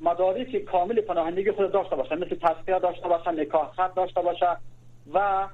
مدارک 0.00 0.56
کامل 0.56 1.00
پناهندگی 1.00 1.52
خود 1.52 1.72
داشته 1.72 1.96
باشه 1.96 2.14
مثل 2.14 2.36
تصفیه 2.42 2.78
داشته 2.78 3.08
باشه 3.08 3.30
نکاح 3.30 3.72
خط 3.72 3.94
داشته 3.94 4.20
باشه 4.22 4.56
و 5.14 5.46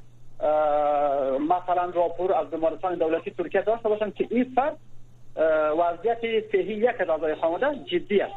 مثلا 1.41 1.91
راپور 1.95 2.35
از 2.35 2.51
بیمارستان 2.51 2.95
دولتی 2.95 3.31
ترکیه 3.31 3.63
داشته 3.63 3.89
باشن 3.89 4.11
که 4.11 4.27
این 4.31 4.53
فرد 4.55 4.77
وضعیت 5.79 6.51
صحی 6.53 6.75
یک 6.75 7.01
اعضای 7.01 7.35
خانواده 7.35 7.85
جدی 7.85 8.21
است. 8.21 8.35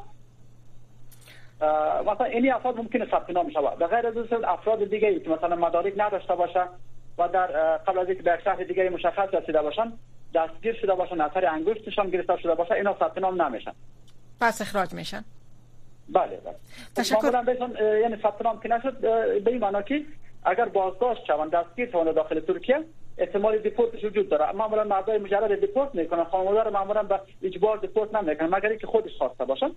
مثلا 2.08 2.26
اینی 2.26 2.50
افراد 2.50 2.78
ممکنه 2.78 3.06
ثبت 3.12 3.30
نام 3.30 3.50
شود. 3.50 3.78
به 3.78 3.88
غیر 3.88 4.08
از 4.08 4.18
افراد 4.44 4.90
دیگه 4.90 5.20
که 5.20 5.30
مثلا 5.30 5.56
مدارک 5.56 5.94
نداشته 5.98 6.36
باشه 6.36 6.62
و 7.18 7.28
در 7.28 7.78
قبل 7.78 8.00
از 8.00 8.08
اینکه 8.08 8.24
در 8.24 8.40
شهر 8.44 8.64
دیگه 8.64 8.90
مشخص 8.90 9.34
رسیده 9.34 9.62
باشن 9.62 9.94
دستگیر 10.36 10.76
شده 10.82 10.96
باشن 10.96 11.22
اثر 11.22 11.46
انگشتشان 11.46 12.10
گرفته 12.10 12.38
شده 12.38 12.56
باشه 12.56 12.74
اینا 12.74 12.96
ثبت 13.00 13.18
نام 13.18 13.42
نمیشن. 13.42 13.72
پس 14.42 14.62
اخراج 14.62 14.94
میشن. 14.94 15.24
بله 16.10 16.38
بله. 16.46 16.56
تشکر. 16.96 17.44
یعنی 18.02 18.16
ثبت 18.16 18.42
نام 18.42 18.60
که 18.60 18.70
نشد 18.70 19.00
به 19.44 19.52
این 19.52 19.60
معنا 19.60 19.82
که 19.82 20.06
اگر 20.44 20.66
بازداشت 20.66 21.26
شوند 21.26 21.52
دستگیر 21.52 21.92
شوند 21.92 22.16
داخل 22.16 22.40
ترکیه 22.40 22.84
احتمال 23.18 23.58
دیپورتش 23.58 24.04
وجود 24.04 24.30
داره. 24.30 24.52
معمولا 24.52 24.84
مردای 24.84 25.18
مجرد 25.18 25.60
دیپورت 25.60 25.96
می‌کنن. 25.96 26.24
خانواده 26.24 26.64
رو 26.64 26.72
معمولا 26.72 27.04
به 27.04 27.20
اجبار 27.44 27.78
دیپورت 27.78 28.16
نمی‌کنن 28.16 28.56
مگر 28.56 28.70
اینکه 28.70 28.88
خودش 28.88 29.18
خواسته 29.18 29.46
باشن. 29.46 29.72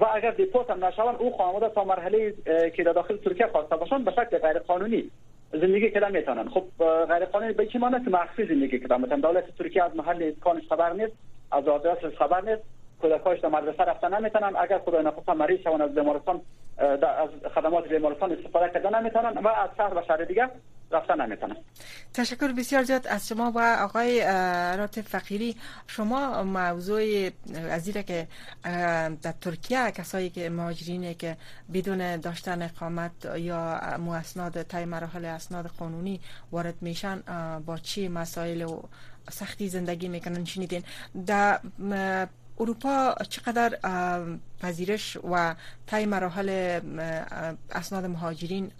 و 0.00 0.06
اگر 0.14 0.30
دیپورت 0.30 0.70
هم 0.70 0.84
نشون 0.84 1.14
او 1.14 1.36
خانواده 1.36 1.68
تا 1.68 1.84
مرحله 1.84 2.34
که 2.76 2.82
داخل 2.82 3.16
ترکیه 3.16 3.46
خواسته 3.46 3.76
باشن 3.76 4.04
به 4.04 4.10
شکل 4.10 4.38
غیر 4.38 4.58
قانونی 4.58 5.10
زندگی 5.52 5.90
کردن 5.90 6.12
می‌تونن. 6.12 6.48
خب 6.48 6.64
غیر 7.08 7.24
قانونی 7.24 7.52
به 7.52 7.66
چه 7.66 7.78
معنی 7.78 8.04
که 8.04 8.10
مخفی 8.10 8.46
زندگی 8.46 8.80
کردن. 8.80 9.00
مثلا 9.00 9.20
دولت 9.20 9.56
ترکیه 9.58 9.84
از 9.84 9.96
محل 9.96 10.22
اسکانش 10.22 10.68
خبر 10.68 10.92
نیست 10.92 11.12
از 11.52 11.68
آدرسش 11.68 12.16
خبر 12.18 12.40
نیست. 12.40 12.62
کودکاش 13.04 13.40
در 13.40 13.48
مدرسه 13.48 13.82
رفتن 13.82 14.14
نمی‌تونن. 14.18 14.56
اگر 14.56 14.78
خدای 14.78 15.04
نخواست 15.04 15.28
مریض 15.28 15.60
شون 15.60 15.82
از 15.82 15.94
بیمارستان 15.94 16.40
از 17.02 17.52
خدمات 17.54 17.88
بیمارستان 17.88 18.32
استفاده 18.32 18.70
کردن 18.74 19.00
نمی‌تونن 19.00 19.38
و 19.38 19.48
از 19.48 19.70
شهر 19.76 19.98
و 19.98 20.02
شهر 20.08 20.24
دیگه 20.24 20.48
رفتن 20.90 21.20
نمی‌تونن. 21.20 21.56
تشکر 22.14 22.52
بسیار 22.52 22.82
زیاد 22.82 23.06
از 23.06 23.28
شما 23.28 23.52
و 23.54 23.78
آقای 23.84 24.20
رات 24.78 25.00
فقیری. 25.00 25.56
شما 25.86 26.42
موضوع 26.42 27.30
از 27.70 27.90
که 27.90 28.26
در 29.22 29.32
ترکیه 29.40 29.90
کسایی 29.90 30.30
که 30.30 30.50
مهاجرینه 30.50 31.14
که 31.14 31.36
بدون 31.74 32.16
داشتن 32.16 32.62
اقامت 32.62 33.12
یا 33.36 33.80
موسناد 33.98 34.62
تای 34.62 34.84
مراحل 34.84 35.24
اسناد 35.24 35.66
قانونی 35.78 36.20
وارد 36.52 36.74
میشن 36.80 37.22
با 37.66 37.76
چی 37.76 38.08
مسائل 38.08 38.62
و 38.62 38.80
سختی 39.30 39.68
زندگی 39.68 40.08
می‌کنن؟ 40.08 40.44
شنیدین. 40.44 40.82
در 41.26 41.58
اروپا 42.60 43.14
چقدر 43.28 43.78
پذیرش 44.60 45.16
و 45.30 45.54
تای 45.86 46.06
مراحل 46.06 46.80
اسناد 47.70 48.04
مهاجرین 48.04 48.70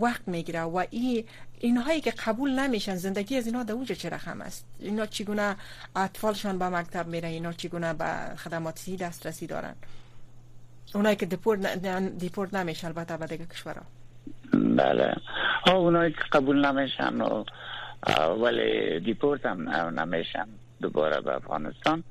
وقت 0.00 0.28
می‌گیره 0.28 0.60
و 0.60 0.84
این 0.90 1.24
اینهایی 1.58 2.00
که 2.00 2.10
قبول 2.10 2.50
نمیشن 2.50 2.94
زندگی 2.94 3.36
از 3.36 3.46
اینها 3.46 3.62
در 3.62 3.72
اونجا 3.72 3.94
چه 3.94 4.08
رقم 4.08 4.40
است؟ 4.40 4.66
اینا 4.80 5.06
چگونه 5.06 5.56
اطفالشان 5.96 6.58
به 6.58 6.68
مکتب 6.68 7.06
میره 7.06 7.28
اینا 7.28 7.52
چگونه 7.52 7.94
به 7.94 8.36
خدماتی 8.36 8.96
دسترسی 8.96 9.46
دارن؟ 9.46 9.74
اونایی 10.94 11.16
که 11.16 11.26
دیپورت, 11.26 11.86
دیپورت 12.18 12.54
نمیشن 12.54 12.86
البته 12.86 13.16
به 13.16 13.26
دیگه 13.26 13.46
کشورها 13.46 13.82
بله. 14.52 15.14
ها 15.66 15.76
اونایی 15.76 16.12
که 16.12 16.20
قبول 16.32 16.66
نمیشن 16.66 17.20
و 17.20 17.44
ولی 18.38 19.00
دیپورت 19.00 19.46
هم 19.46 19.68
نمیشن 20.00 20.46
دوباره 20.80 21.20
به 21.20 21.36
افغانستان. 21.36 22.04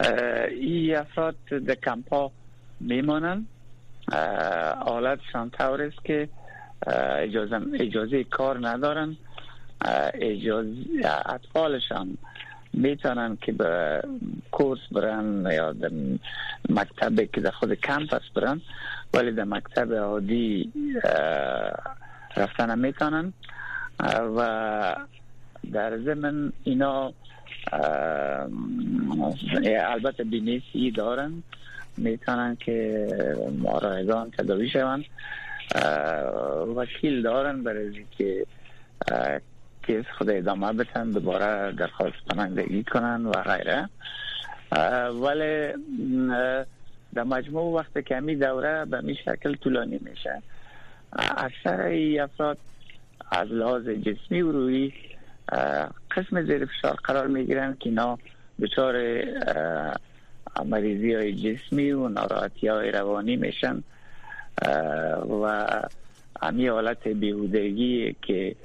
این 0.00 0.96
افراد 0.96 1.36
در 1.66 1.74
کمپا 1.74 2.30
میمانند. 2.80 3.46
حالتشان 4.84 5.50
طور 5.50 5.82
است 5.82 6.04
که 6.04 6.28
اجازه, 7.18 7.60
اجازه 7.74 8.24
کار 8.24 8.68
ندارن 8.68 9.16
اجازه 10.14 10.76
اطفالشان 11.26 12.18
می‌تونن 12.72 13.38
که 13.40 13.52
به 13.52 14.02
کورس 14.50 14.80
برن 14.92 15.48
یا 15.52 15.72
در 15.72 15.90
مکتب 16.68 17.24
که 17.32 17.40
در 17.40 17.50
خود 17.50 17.74
کمپس 17.74 18.22
برن 18.34 18.60
ولی 19.14 19.32
در 19.32 19.44
مکتب 19.44 19.92
عادی 19.92 20.72
رفتن 22.36 22.78
می‌تونن 22.78 23.32
و 24.36 24.96
در 25.72 25.98
زمن 25.98 26.52
اینا 26.64 27.12
البته 29.88 30.24
بینیسی 30.24 30.90
دارن 30.90 31.42
می‌تونن 31.96 32.56
که 32.56 33.08
مراهدان 33.58 34.30
تداوی 34.30 34.70
شوند. 34.70 35.04
وکیل 36.76 37.22
دارن 37.22 37.62
برای 37.62 38.04
که 38.18 38.46
کیس 39.86 40.04
خود 40.18 40.30
ادامه 40.30 40.72
بتن 40.72 41.10
دوباره 41.10 41.72
درخواست 41.72 42.16
پناهندگی 42.30 42.84
کنن 42.84 43.26
و 43.26 43.32
غیره. 43.32 43.88
ولی 45.10 45.72
در 47.14 47.24
مجموع 47.24 47.80
وقت 47.80 48.06
که 48.06 48.16
همی 48.16 48.36
دوره 48.36 48.84
به 48.84 49.00
می 49.00 49.14
شکل 49.14 49.54
طولانی 49.54 50.00
میشه. 50.02 50.42
اکثر 51.36 51.80
ای 51.80 52.18
افراد 52.18 52.58
از 53.30 53.48
لحاظ 53.48 53.88
جسمی 53.88 54.42
و 54.42 54.52
روی 54.52 54.92
قسم 56.10 56.42
زیر 56.42 56.66
فشار 56.66 56.94
قرار 57.04 57.26
می 57.26 57.46
گیرن 57.46 57.76
که 57.80 57.88
اینا 57.88 58.18
بچار 58.60 59.22
مریضی 60.64 61.14
های 61.14 61.32
جسمی 61.34 61.92
و 61.92 62.08
ناراحتی 62.08 62.68
های 62.68 62.90
روانی 62.90 63.36
میشن. 63.36 63.82
و 65.42 65.66
همی 66.42 66.66
حالت 66.66 67.08
بیهودگی 67.08 68.16
که 68.22 68.56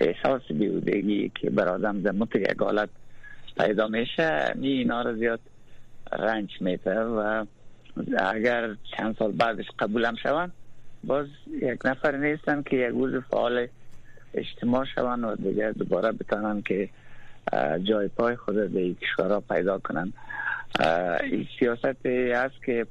احساس 0.00 0.42
بیهودگی 0.50 1.32
که 1.34 1.50
بر 1.50 1.68
آدم 1.68 2.02
زمت 2.02 2.36
یک 2.36 2.56
حالت 2.60 2.88
پیدا 3.58 3.88
میشه 3.88 4.52
می 4.54 4.68
اینا 4.68 5.02
رو 5.02 5.16
زیاد 5.16 5.40
رنج 6.12 6.50
میده 6.60 7.00
و 7.00 7.44
اگر 8.18 8.76
چند 8.96 9.16
سال 9.18 9.32
بعدش 9.32 9.66
قبولم 9.78 10.14
شوند 10.22 10.52
باز 11.04 11.26
یک 11.62 11.86
نفر 11.86 12.16
نیستن 12.16 12.62
که 12.62 12.76
یک 12.76 12.90
روز 12.90 13.22
فعال 13.30 13.66
اجتماع 14.34 14.84
شوند 14.84 15.24
و 15.24 15.34
دیگه 15.36 15.72
دوباره 15.72 16.12
بتانن 16.12 16.62
که 16.62 16.88
جای 17.82 18.08
پای 18.08 18.36
خود 18.36 18.72
به 18.72 18.94
کشورها 18.94 19.40
پیدا 19.40 19.78
کنن 19.78 20.12
این 21.22 21.46
سیاست 21.58 22.06
است 22.06 22.64
که 22.66 22.86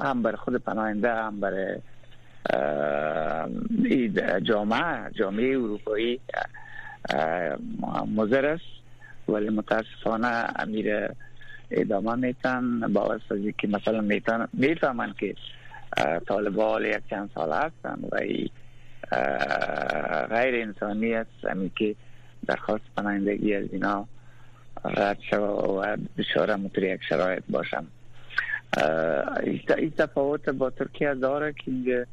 هم 0.00 0.22
بر 0.22 0.36
خود 0.36 0.56
پناهنده 0.56 1.14
هم 1.14 1.40
بر 1.40 1.78
جامعه 4.42 5.10
جامعه 5.14 5.50
اروپایی 5.50 6.20
مزر 8.14 8.46
است. 8.46 8.76
ولی 9.28 9.48
متاسفانه 9.48 10.46
امیر 10.56 11.08
ادامه 11.70 12.14
میتن 12.14 12.80
با 12.80 13.18
که 13.58 13.68
مثلا 13.68 14.00
میتن 14.00 14.48
می‌فهمن 14.52 15.14
که 15.18 15.34
طالبان 16.28 16.84
یک 16.84 17.00
چند 17.10 17.30
سال 17.34 17.52
هستن 17.52 17.98
و 18.12 18.20
غیر 20.30 20.54
انسانی 20.54 21.14
است 21.14 21.44
همین 21.50 21.70
که 21.76 21.94
درخواست 22.46 22.84
پناهندگی 22.96 23.54
از 23.54 23.64
اینا 23.72 24.08
رد 24.84 25.18
شو 25.30 25.36
و 25.36 25.96
بشاره 26.18 26.56
مطور 26.56 26.84
یک 26.84 27.00
شرایط 27.08 27.42
باشم. 27.48 27.86
این 29.78 29.90
تفاوت 29.98 30.48
با 30.48 30.70
ترکیه 30.70 31.14
داره 31.14 31.52
که 31.52 31.62
اینجا 31.70 32.04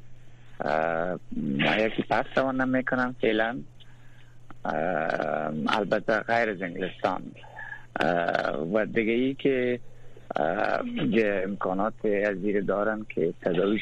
یکی 1.86 2.04
پس 2.10 2.26
روان 2.36 2.62
نمی‌کنم 2.62 3.16
فعلا. 3.22 3.60
البته 5.68 6.20
غیر 6.20 6.50
از 6.50 6.62
انگلستان. 6.62 7.22
و 8.74 8.86
دیگه 8.86 9.12
ای 9.12 9.34
که 9.34 9.80
امکانات 11.44 12.06
از 12.06 12.38
زیر 12.38 12.62
دارن 12.62 13.06
که 13.10 13.34
تداوی 13.42 13.80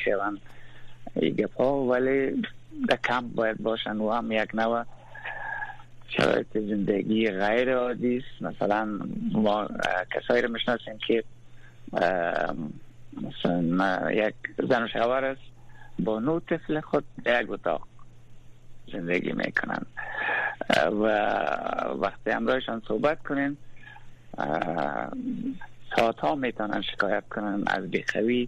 شون 1.14 1.24
ای 1.24 1.46
ولی 1.90 2.42
در 2.90 2.96
کمپ 2.96 3.34
باید 3.36 3.58
باشن. 3.58 3.98
و 3.98 4.12
هم 4.12 4.32
یک 4.32 4.56
نوع 4.56 4.84
شرایط 6.10 6.48
زندگی 6.54 7.32
غیر 7.32 7.76
عادی 7.76 8.18
است. 8.18 8.42
مثلا 8.42 9.00
ما 9.32 9.68
کسایی 10.12 10.42
رو 10.42 10.52
می‌شناسیم 10.52 10.98
که 11.08 11.24
مثلا 13.22 14.12
یک 14.12 14.36
زن 14.70 14.84
و 14.84 14.88
شوهر 14.88 15.26
است. 15.26 15.42
با 16.00 16.20
نو 16.20 16.40
طفل 16.40 16.80
خود 16.80 17.04
در 17.24 17.44
یک 17.44 17.52
اتاق 17.52 17.88
زندگی 18.92 19.32
می‌کنن. 19.32 19.86
و 20.80 21.06
وقتی 22.00 22.32
همراهشان 22.32 22.82
صحبت 22.88 23.24
کنین 23.24 23.58
ساعت 25.96 26.20
ها 26.20 26.36
می‌تونن 26.36 26.82
شکایت 26.82 27.24
کنن 27.30 27.64
از 27.68 27.92
بیخوی 27.92 28.48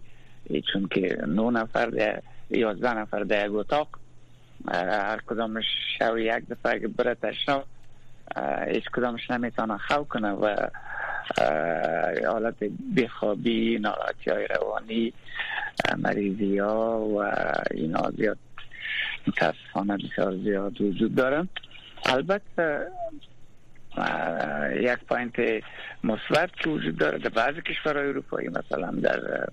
چون 0.72 0.88
که 0.88 1.18
نو 1.26 1.50
نفر 1.50 2.20
یازده 2.50 2.94
نفر 2.94 3.22
در 3.22 3.46
یک 3.46 3.54
اتاق 3.54 3.88
هر 4.68 5.20
کدامش 5.26 5.64
شو 5.98 6.18
یک 6.18 6.48
دفعه 6.48 6.80
که 6.80 6.88
بره 6.88 7.14
تشنا 7.14 7.64
هیچ 8.68 8.84
کدامش 8.92 9.30
نمی‌تونه 9.30 9.78
خو 9.78 10.04
کنه 10.04 10.30
و 10.32 10.56
حالت 12.26 12.64
بخوابی 12.96 13.78
ناراحتی 13.78 14.30
های 14.30 14.46
روانی 14.46 15.12
مریضی 15.98 16.58
ها 16.58 17.00
و 17.00 17.22
اینا 17.70 18.10
زیاد 18.16 18.38
متاسفانه 19.26 19.96
بسیار 19.96 20.36
زیاد 20.36 20.80
وجود 20.80 21.14
دارن 21.14 21.48
البته 22.06 22.86
یک 24.76 24.98
پوینت 25.08 25.62
مثبت 26.04 26.50
که 26.56 26.70
وجود 26.70 26.96
داره 26.96 27.18
در 27.18 27.28
بعضی 27.28 27.62
کشورهای 27.62 28.08
اروپایی 28.08 28.48
مثلا 28.48 28.90
در 28.90 29.48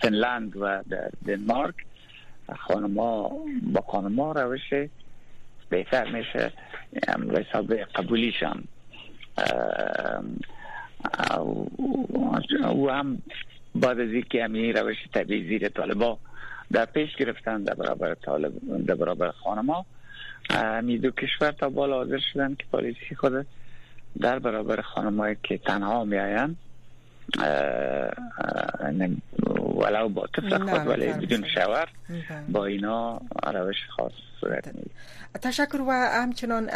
فنلند 0.00 0.56
و 0.56 0.82
در 0.88 1.10
دنمارک. 1.26 1.74
خانما 2.58 3.30
با 3.72 3.80
خانما 3.80 4.32
روش 4.32 4.74
بهتر 5.68 6.10
میشه. 6.10 6.52
حساب 7.32 7.74
قبولیشان. 7.74 8.64
او 12.64 12.90
هم 12.90 13.22
بعد 13.74 14.00
از 14.00 14.10
اینکه 14.10 14.44
همین 14.44 14.76
روش 14.76 14.96
طبیعی 15.14 15.48
زیر 15.48 15.68
طالبا 15.68 16.18
در 16.72 16.84
پیش 16.84 17.16
گرفتن 17.16 17.62
در 17.62 17.74
برابر 17.74 18.14
طالب 18.14 18.52
در 18.86 18.94
برابر 18.94 19.30
خانما 19.30 19.86
می 20.82 20.98
دو 20.98 21.10
کشور 21.10 21.50
تا 21.52 21.68
بالا 21.68 21.96
حاضر 21.96 22.18
شدن 22.32 22.54
که 22.54 22.64
پالیسی 22.72 23.14
خود 23.14 23.46
در 24.20 24.38
برابر 24.38 24.80
خانمایی 24.80 25.36
که 25.42 25.58
تنها 25.58 26.04
می 26.04 26.18
آین 26.18 26.56
ولو 29.74 30.08
با 30.08 30.26
طفل 30.26 30.58
خود 30.58 30.86
ولی 30.86 31.12
بدون 31.12 31.44
شوهر 31.54 31.88
با 32.48 32.64
اینا 32.64 33.20
روش 33.46 33.76
خاص 33.96 34.12
صورت 34.40 34.74
می 34.74 34.82
تشکر 35.42 35.80
و 35.80 35.90
همچنان 35.90 36.66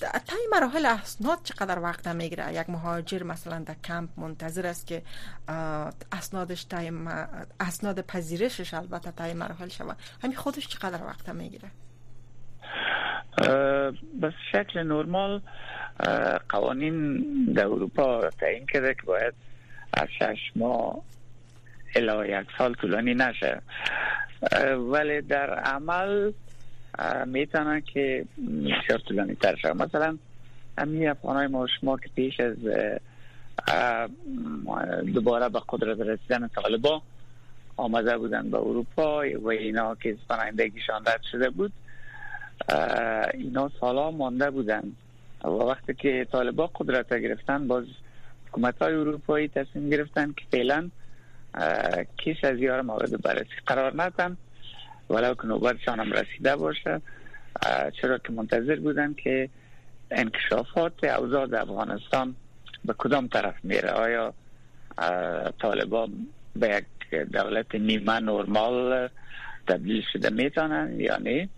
تای 0.00 0.46
مراحل 0.52 0.86
اسناد 0.86 1.38
چقدر 1.44 1.78
وقت 1.78 2.08
می‌گیره 2.08 2.54
یک 2.54 2.70
مهاجر 2.70 3.22
مثلا 3.22 3.58
در 3.58 3.74
کمپ 3.84 4.08
منتظر 4.16 4.66
است 4.66 4.86
که 4.86 5.02
اسنادش 6.12 6.64
تای 6.64 6.92
اسناد 7.60 8.00
پذیرشش 8.00 8.74
البته 8.74 9.10
تای 9.10 9.34
مراحل 9.34 9.68
شود. 9.68 9.96
همین 10.22 10.36
خودش 10.36 10.68
چقدر 10.68 11.04
وقت 11.06 11.28
می‌گیره 11.28 11.68
بس 14.22 14.32
شکل 14.52 14.82
نرمال 14.82 15.40
قوانین 16.48 17.24
در 17.52 17.66
اروپا 17.66 18.30
تعیین 18.30 18.66
کرده 18.66 18.94
که 18.94 19.02
باید 19.02 19.34
از 19.96 20.08
شش 20.18 20.52
ماه 20.56 21.02
الا 21.94 22.26
یک 22.26 22.46
سال 22.58 22.74
طولانی 22.74 23.14
نشه. 23.14 23.62
ولی 24.92 25.20
در 25.20 25.54
عمل 25.54 26.32
می‌تونن 27.26 27.80
که 27.80 28.24
بسیار 28.64 28.98
طولانی 29.08 29.34
تر 29.34 29.56
شد 29.56 29.76
مثلا 29.76 30.18
همین 30.78 31.08
افغان 31.08 31.36
های 31.36 31.46
ما 31.46 31.66
شما 31.80 31.96
که 31.96 32.08
پیش 32.16 32.40
از 32.40 32.56
دوباره 35.14 35.48
به 35.48 35.60
قدرت 35.68 36.00
رسیدن 36.00 36.48
طالبا 36.48 37.02
آمده 37.76 38.18
بودن 38.18 38.50
به 38.50 38.58
اروپا 38.58 39.22
و 39.40 39.48
اینا 39.48 39.94
که 39.94 40.16
پناهندگیشان 40.28 41.02
رد 41.06 41.22
شده 41.32 41.50
بود 41.50 41.72
اینا 43.34 43.70
سالا 43.80 44.10
مانده 44.10 44.50
بودن 44.50 44.82
و 45.44 45.48
وقتی 45.48 45.94
که 45.94 46.26
طالبا 46.32 46.66
قدرت 46.66 47.14
گرفتن 47.14 47.68
باز 47.68 47.84
حکومت 48.54 48.82
های 48.82 48.94
اروپایی 48.94 49.48
تصمیم 49.48 49.90
گرفتن 49.90 50.32
که 50.36 50.44
فعلا 50.52 50.90
کیس 52.16 52.36
از 52.42 52.58
یار 52.58 52.82
مورد 52.82 53.22
بررسی 53.22 53.50
قرار 53.66 54.02
ندن. 54.02 54.36
ولو 55.10 55.34
که 55.34 55.46
نوبتشان 55.46 56.00
هم 56.00 56.12
رسیده 56.12 56.56
باشه. 56.56 57.00
چرا 58.00 58.18
که 58.18 58.32
منتظر 58.32 58.76
بودن 58.76 59.14
که 59.14 59.48
انکشافات 60.10 61.04
اوضاع 61.04 61.46
در 61.46 61.60
افغانستان 61.62 62.34
به 62.84 62.94
کدام 62.98 63.28
طرف 63.28 63.54
میره؟ 63.62 63.90
آیا 63.90 64.34
طالبان 65.60 66.26
به 66.56 66.68
یک 66.68 67.14
دولت 67.32 67.74
نیمه 67.74 68.20
نرمال 68.20 69.08
تبدیل 69.68 70.04
شده 70.12 70.30
می‌تونن 70.30 71.00
یا 71.00 71.16
نه؟ 71.16 71.48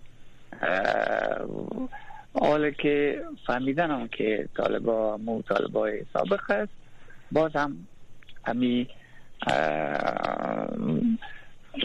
حالا 2.40 2.70
که 2.70 3.22
فهمیدن 3.46 3.90
هم 3.90 4.08
که 4.08 4.48
طالبا 4.56 5.16
مو 5.16 5.42
طالبای 5.42 6.04
سابق 6.12 6.50
است. 6.50 6.85
باز 7.32 7.56
هم 7.56 7.86
همی 8.44 8.88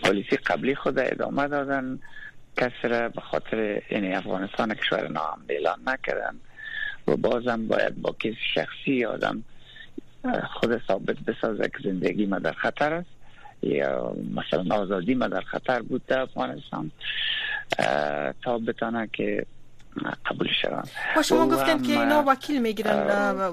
پالیسی 0.03 0.35
قبلی 0.35 0.75
خود 0.75 0.99
ادامه 0.99 1.47
دادن. 1.47 1.99
کسی 2.57 2.87
را 2.87 3.09
به 3.09 3.21
خاطر 3.21 3.81
این 3.89 4.15
افغانستان 4.15 4.73
کشور 4.73 5.07
نام 5.07 5.45
اعلان 5.49 5.79
نکردن. 5.85 6.35
و 7.07 7.15
بازم 7.15 7.67
باید 7.67 8.01
با 8.01 8.15
کسی 8.19 8.37
شخصی 8.53 9.05
آدم 9.05 9.43
خود 10.53 10.81
ثابت 10.87 11.19
بسازه 11.19 11.63
که 11.63 11.89
زندگی 11.89 12.25
ما 12.25 12.39
در 12.39 12.51
خطر 12.51 12.93
است. 12.93 13.09
یا 13.63 14.15
مثلا 14.35 14.75
آزادی 14.75 15.15
ما 15.15 15.27
در 15.27 15.41
خطر 15.41 15.81
بود 15.81 16.05
در 16.05 16.19
افغانستان 16.19 16.91
تا 18.41 18.57
بتانه 18.57 19.09
که 19.13 19.45
قبول 20.25 20.47
شوند 20.61 20.89
با 21.15 21.21
شما 21.21 21.47
گفتن 21.47 21.81
که 21.81 21.91
اینا 21.91 22.23
وکیل 22.27 22.61
می‌گیرن 22.61 23.07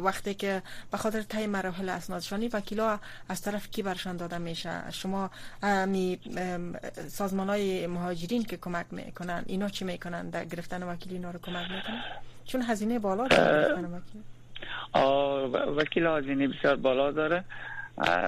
وقتی 0.05 0.35
که 0.35 0.63
به 0.91 0.97
خاطر 0.97 1.23
تای 1.23 1.47
مراحل 1.47 1.89
اسنادشانی 1.89 2.49
وکیل 2.49 2.81
ها 2.81 3.01
از 3.29 3.43
طرف 3.43 3.71
کی 3.71 3.83
برشان 3.83 4.17
داده 4.17 4.39
میشه؟ 4.39 4.71
شما 4.91 5.31
می 5.87 6.19
سازمان 7.09 7.49
های 7.49 7.87
مهاجرین 7.87 8.45
که 8.45 8.57
کمک 8.57 8.87
می‌کنن 8.91 9.45
اینا 9.47 9.69
چی 9.69 9.85
می‌کنن؟ 9.85 10.31
در 10.31 10.45
گرفتن 10.45 10.83
وکیل 10.83 11.13
اینا 11.13 11.31
رو 11.31 11.39
کمک 11.39 11.71
می‌کنن؟ 11.71 12.03
چون 12.45 12.63
هزینه 12.63 12.99
بالا 12.99 13.29
داره 13.29 13.75
وکیل. 13.75 14.23
وکیل 15.77 16.07
هزینه 16.07 16.49
بسیار 16.49 16.77
بالا 16.77 17.13
داره. 17.13 17.45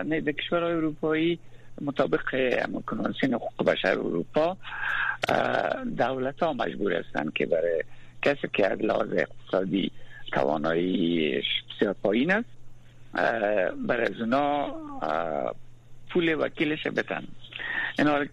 نه 0.04 0.20
در 0.20 0.32
کشورهای 0.32 0.72
اروپایی 0.72 1.38
مطابق 1.80 2.20
کنوانسیون 2.86 3.34
حقوق 3.34 3.66
بشر 3.66 3.98
اروپا 3.98 4.56
دولت 5.96 6.42
ها 6.42 6.52
مجبور 6.52 6.92
هستند 6.92 7.32
که 7.32 7.46
برای 7.46 7.82
کسی 8.22 8.48
که 8.52 8.72
از 8.72 8.78
لحاظ 8.78 9.08
اقتصادی 9.12 9.90
توانایی 10.32 11.42
بسیار 11.76 11.92
پایین 12.02 12.30
است 12.32 12.48
برای 13.88 14.06
از 14.06 14.20
اونا 14.20 14.74
پول 16.10 16.34
وکیلش 16.38 16.86
بتن 16.86 17.24
اینا 17.98 18.24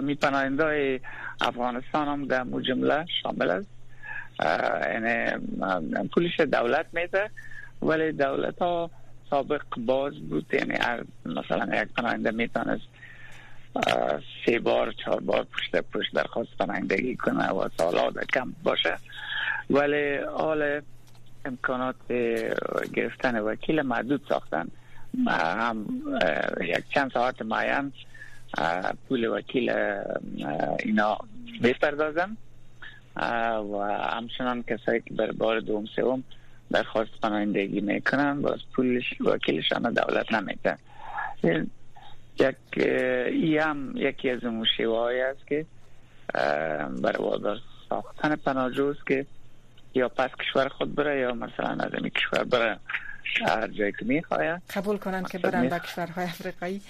می 0.00 0.14
پناهنده 0.14 1.00
افغانستان 1.40 2.08
هم 2.08 2.26
در 2.26 2.42
مو 2.42 2.60
جمله 2.60 3.04
شامل 3.22 3.50
است. 3.50 3.66
یعنی 4.92 5.30
پولش 6.14 6.40
دولت 6.40 6.86
میده 6.92 7.30
ولی 7.82 8.12
دولت 8.12 8.58
ها 8.58 8.90
سابق 9.30 9.62
باز 9.76 10.14
بود. 10.14 10.54
یعنی 10.54 10.74
مثلا 11.26 11.82
یک 11.82 11.88
پناهنده 11.96 12.30
می‌تونست 12.30 12.82
سه 14.46 14.58
بار 14.58 14.92
چهار 14.92 15.20
بار 15.20 15.44
پشت 15.44 15.76
پشت 15.76 16.14
درخواست 16.14 16.50
پناهندگی 16.58 17.16
کنه 17.16 17.50
و 17.50 17.68
سالات 17.78 18.24
کم 18.34 18.52
باشه. 18.62 18.96
ولی 19.70 20.16
حال 20.16 20.80
امکانات 21.44 22.12
گرفتن 22.94 23.38
وکیل 23.38 23.82
محدود 23.82 24.24
ساختن. 24.28 24.68
هم 25.26 25.86
یک 26.60 26.84
چند 26.94 27.12
ساعت 27.12 27.42
معین 27.42 27.92
پول 29.08 29.26
وکیل 29.26 29.70
اینا 30.78 31.18
بپردازن. 31.62 32.36
و 33.72 33.78
همچنان 34.10 34.62
کسایی 34.62 35.00
که 35.00 35.14
بر 35.14 35.32
بار 35.32 35.60
دوم 35.60 35.86
سوم 35.96 36.24
درخواست 36.70 37.10
پناهندگی 37.22 37.80
می‌کنن 37.80 38.42
باز 38.42 38.58
پولش 38.72 39.20
وکیلشان 39.20 39.82
دولت 39.82 40.32
نمیتن 40.32 40.78
یک 42.40 42.56
ای 42.76 43.58
هم 43.58 43.92
یکی 43.96 44.30
از 44.30 44.44
اون 44.44 44.66
شیوه 44.76 45.22
است 45.30 45.46
که 45.46 45.66
برای 47.02 47.18
وادار 47.18 47.58
ساختن 47.88 48.36
پناهجوست 48.36 49.06
که 49.06 49.26
یا 49.94 50.08
پس 50.08 50.30
کشور 50.40 50.68
خود 50.68 50.94
بره 50.94 51.20
یا 51.20 51.34
مثلا 51.34 51.84
از 51.84 51.94
این 51.94 52.08
کشور 52.08 52.44
بره 52.44 52.78
هر 53.46 53.68
جایی 53.68 53.92
که 53.92 54.04
می‌خواه 54.04 54.60
قبول 54.74 54.96
کنن 54.96 55.24
که 55.24 55.38
برن 55.38 55.68
به 55.68 55.78
کشورهای 55.78 56.24
افریقایی. 56.24 56.82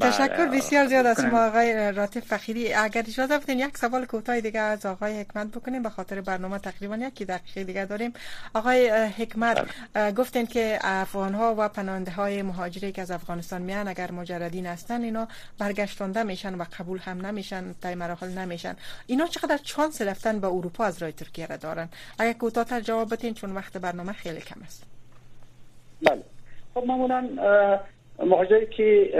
تشکر 0.00 0.46
بسیار 0.46 0.86
زیاد 0.86 1.06
از 1.06 1.20
شما 1.20 1.46
آقای 1.46 1.92
راتف 1.92 2.26
فخیری. 2.26 2.74
اگر 2.74 3.04
اجازه 3.08 3.38
بدین 3.38 3.58
یک 3.58 3.78
سوال 3.78 4.04
کوتاه 4.06 4.40
دیگه 4.40 4.60
از 4.60 4.86
آقای 4.86 5.20
حکمت 5.20 5.46
بکنیم 5.46 5.82
به 5.82 5.90
خاطر 5.90 6.20
برنامه 6.20 6.58
تقریبا 6.58 6.96
یکی 6.96 7.24
دقیقه 7.24 7.64
دیگه 7.64 7.84
داریم. 7.84 8.12
آقای 8.54 8.90
حکمت 8.90 9.68
بله. 9.94 10.12
گفتین 10.12 10.46
که 10.46 10.78
افغان 10.80 11.34
ها 11.34 11.54
و 11.58 11.68
پناهنده 11.68 12.10
های 12.10 12.42
مهاجری 12.42 12.92
که 12.92 13.02
از 13.02 13.10
افغانستان 13.10 13.62
میان 13.62 13.88
اگر 13.88 14.10
مجردین 14.10 14.66
هستن 14.66 15.02
اینا 15.02 15.28
برگشتانده 15.58 16.22
میشن 16.22 16.54
و 16.54 16.64
قبول 16.78 16.98
هم 16.98 17.26
نمیشن 17.26 17.74
تا 17.82 17.94
مراحل 17.94 18.38
نمیشن. 18.38 18.76
اینا 19.06 19.26
چقدر 19.26 19.56
چانس 19.56 20.02
رفتن 20.02 20.40
به 20.40 20.46
اروپا 20.46 20.84
از 20.84 21.02
راه 21.02 21.12
ترکیه 21.12 21.46
را 21.46 21.56
دارن؟ 21.56 21.88
اگر 22.18 22.32
کوتاه 22.32 22.80
جواب 22.80 23.12
بدین 23.12 23.34
چون 23.34 23.52
وقت 23.52 23.76
برنامه 23.76 24.12
خیلی 24.12 24.40
کم 24.40 24.60
است. 24.64 24.93
بله. 26.04 26.22
خب 26.74 26.86
معمولا 26.86 27.28
مهاجری 28.18 28.66
که 28.66 29.10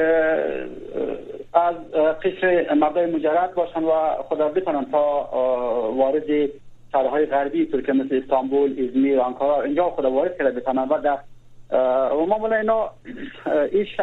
از 1.55 1.75
قشر 2.23 2.75
مردای 2.75 3.07
مجرد 3.07 3.55
باشن 3.55 3.83
و 3.83 4.23
خدا 4.23 4.49
بتونن 4.49 4.87
تا 4.91 5.29
وارد 5.97 6.51
شهرهای 6.93 7.27
غربی 7.27 7.67
ترکیه 7.67 7.95
مثل 7.95 8.21
استانبول، 8.23 8.89
ازمیر، 8.89 9.21
آنکارا 9.21 9.63
اینجا 9.63 9.91
خدا 9.91 10.11
وارد 10.11 10.39
کرده 10.39 10.61
بتونن 10.61 10.89
و 10.89 10.99
در 10.99 11.19
و 12.15 12.27
معمولا 12.27 12.57
اینا 12.57 12.91
ایش 13.73 14.01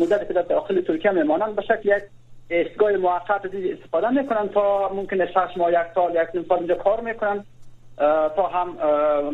مدت 0.00 0.28
که 0.28 0.34
در 0.34 0.42
داخل 0.42 0.80
ترکیه 0.80 1.10
میمانن 1.10 1.52
به 1.52 1.62
شکل 1.62 1.88
یک 1.88 2.02
ایستگاه 2.50 2.92
موقت 2.92 3.30
استفاده 3.30 4.10
می‌کنن 4.10 4.48
تا 4.48 4.90
ممکن 4.94 5.26
شش 5.26 5.56
ماه 5.56 5.72
یک 5.72 5.78
سال 5.94 6.14
یک 6.14 6.46
سال 6.48 6.58
اینجا 6.58 6.74
کار 6.74 7.00
می‌کنن 7.00 7.44
تا 8.36 8.46
هم 8.46 8.76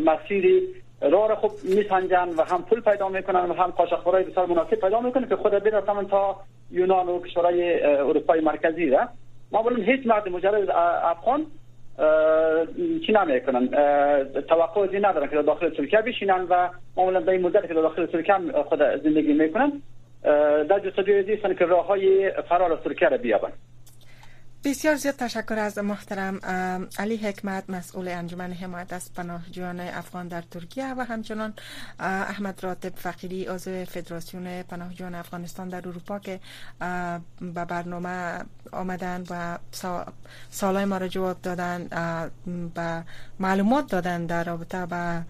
مسیری 0.05 0.63
راه 1.01 1.29
را 1.29 1.37
خوب 1.37 1.51
میسنجن 1.65 2.29
و 2.37 2.43
هم 2.43 2.63
پول 2.63 2.81
پیدا 2.81 3.09
می‌کنن 3.09 3.51
و 3.51 3.53
هم 3.53 3.71
قاشقخورای 3.71 4.25
بسیار 4.25 4.47
مناسب 4.47 4.75
پیدا 4.75 5.01
می‌کنن 5.01 5.29
که 5.29 5.37
خود 5.37 5.53
برسن 5.53 6.07
تا 6.07 6.37
یونان 6.71 7.09
و 7.09 7.21
کشورهای 7.23 7.83
اروپای 7.83 8.41
مرکزی 8.41 8.91
را. 8.91 9.09
معمولا 9.53 9.77
هیچ 9.83 10.07
مرد 10.07 10.29
مجرد 10.29 10.71
افغان 10.71 11.47
چی 13.07 13.13
نمی‌کنن. 13.13 13.69
توقع 14.49 14.87
زی 14.87 15.01
ندارن 15.01 15.29
که 15.29 15.43
داخل 15.43 15.71
ترکیه 15.71 16.01
بشینن 16.01 16.47
و 16.51 16.69
معمولا 16.97 17.21
در 17.21 17.31
این 17.31 17.43
مدت 17.43 17.69
که 17.69 17.75
داخل 17.75 18.07
ترکیه 18.07 18.35
خود 18.69 18.79
زندگی 18.79 19.33
می‌کنن. 19.33 19.83
در 20.69 20.79
جستجوی 20.79 21.23
زیستن 21.23 21.55
که 21.55 21.65
راه 21.65 21.87
های 21.87 22.33
فرار 22.49 22.77
ترکیه 22.77 23.09
را 23.09 23.17
بیابن. 23.17 23.53
بسیار 24.65 24.97
زیاد 24.97 25.15
تشکر 25.17 25.59
از 25.59 25.79
محترم 25.79 26.39
علی 26.99 27.17
حکمت 27.17 27.71
مسئول 27.71 28.09
انجمن 28.09 28.53
حمایت 28.53 28.93
از 28.93 29.13
پناهجویان 29.15 29.81
افغان 29.81 30.29
در 30.29 30.43
ترکیه 30.43 30.95
و 30.95 31.05
همچنان 31.05 31.55
احمد 32.01 32.65
راتب 32.65 32.93
فقیری 32.97 33.45
عضو 33.45 33.85
فدراسیون 33.85 34.63
پناهجویان 34.63 35.15
افغانستان 35.15 35.69
در 35.69 35.89
اروپا 35.89 36.19
که 36.19 36.41
به 37.41 37.65
برنامه 37.65 38.45
آمدن 38.73 39.25
و 39.31 39.59
سالای 40.51 40.85
ما 40.85 40.97
را 40.97 41.09
جواب 41.09 41.43
دادن 41.43 41.89
و 42.77 43.03
معلومات 43.41 43.91
دادن 43.91 44.27
در 44.27 44.45
رابطه 44.45 44.87
با 44.87 45.23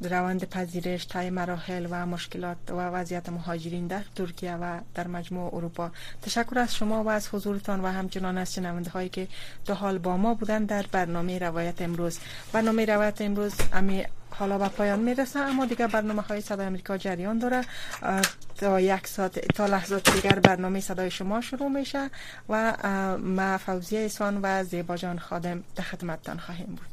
روند 0.00 0.44
پذیرش 0.44 1.04
تای 1.04 1.30
مراحل 1.30 1.86
و 1.90 2.06
مشکلات 2.06 2.56
و 2.68 2.74
وضعیت 2.74 3.28
مهاجرین 3.28 3.86
در 3.86 4.02
ترکیه 4.14 4.54
و 4.54 4.80
در 4.94 5.08
مجموع 5.08 5.54
اروپا. 5.54 5.90
تشکر 6.22 6.58
از 6.58 6.74
شما 6.74 7.04
و 7.04 7.08
از 7.08 7.28
حضورتان 7.32 7.80
و 7.80 7.86
همچنان 7.86 8.38
از 8.38 8.54
شنونده 8.54 8.90
هایی 8.90 9.08
که 9.08 9.28
تا 9.64 9.74
حال 9.74 9.98
با 9.98 10.16
ما 10.16 10.34
بودن 10.34 10.64
در 10.64 10.84
برنامه 10.92 11.38
روایت 11.38 11.82
امروز. 11.82 12.18
برنامه 12.52 12.84
روایت 12.84 13.20
امروز 13.20 13.54
امی 13.72 14.04
حالا 14.30 14.58
به 14.58 14.68
پایان 14.68 14.98
می‌رسه 14.98 15.38
اما 15.38 15.66
دیگه 15.66 15.86
برنامه 15.86 16.22
های 16.22 16.40
صدای 16.40 16.66
امریکا 16.66 16.96
جریان 16.96 17.38
داره. 17.38 17.64
تا 18.56 18.80
یک 18.80 19.06
ساعت 19.06 19.38
تا 19.38 19.66
لحظات 19.66 20.14
دیگر 20.14 20.38
برنامه 20.38 20.80
صدای 20.80 21.10
شما 21.10 21.40
شروع 21.40 21.68
میشه 21.68 22.10
و 22.48 22.74
ما 23.18 23.58
فوزیه 23.58 24.00
ایسان 24.00 24.40
و 24.42 24.64
زیبا 24.64 24.96
جان 24.96 25.18
خادم 25.18 25.62
در 25.76 25.82
خدمتتان 25.82 26.38
خواهیم 26.38 26.66
بود. 26.66 26.91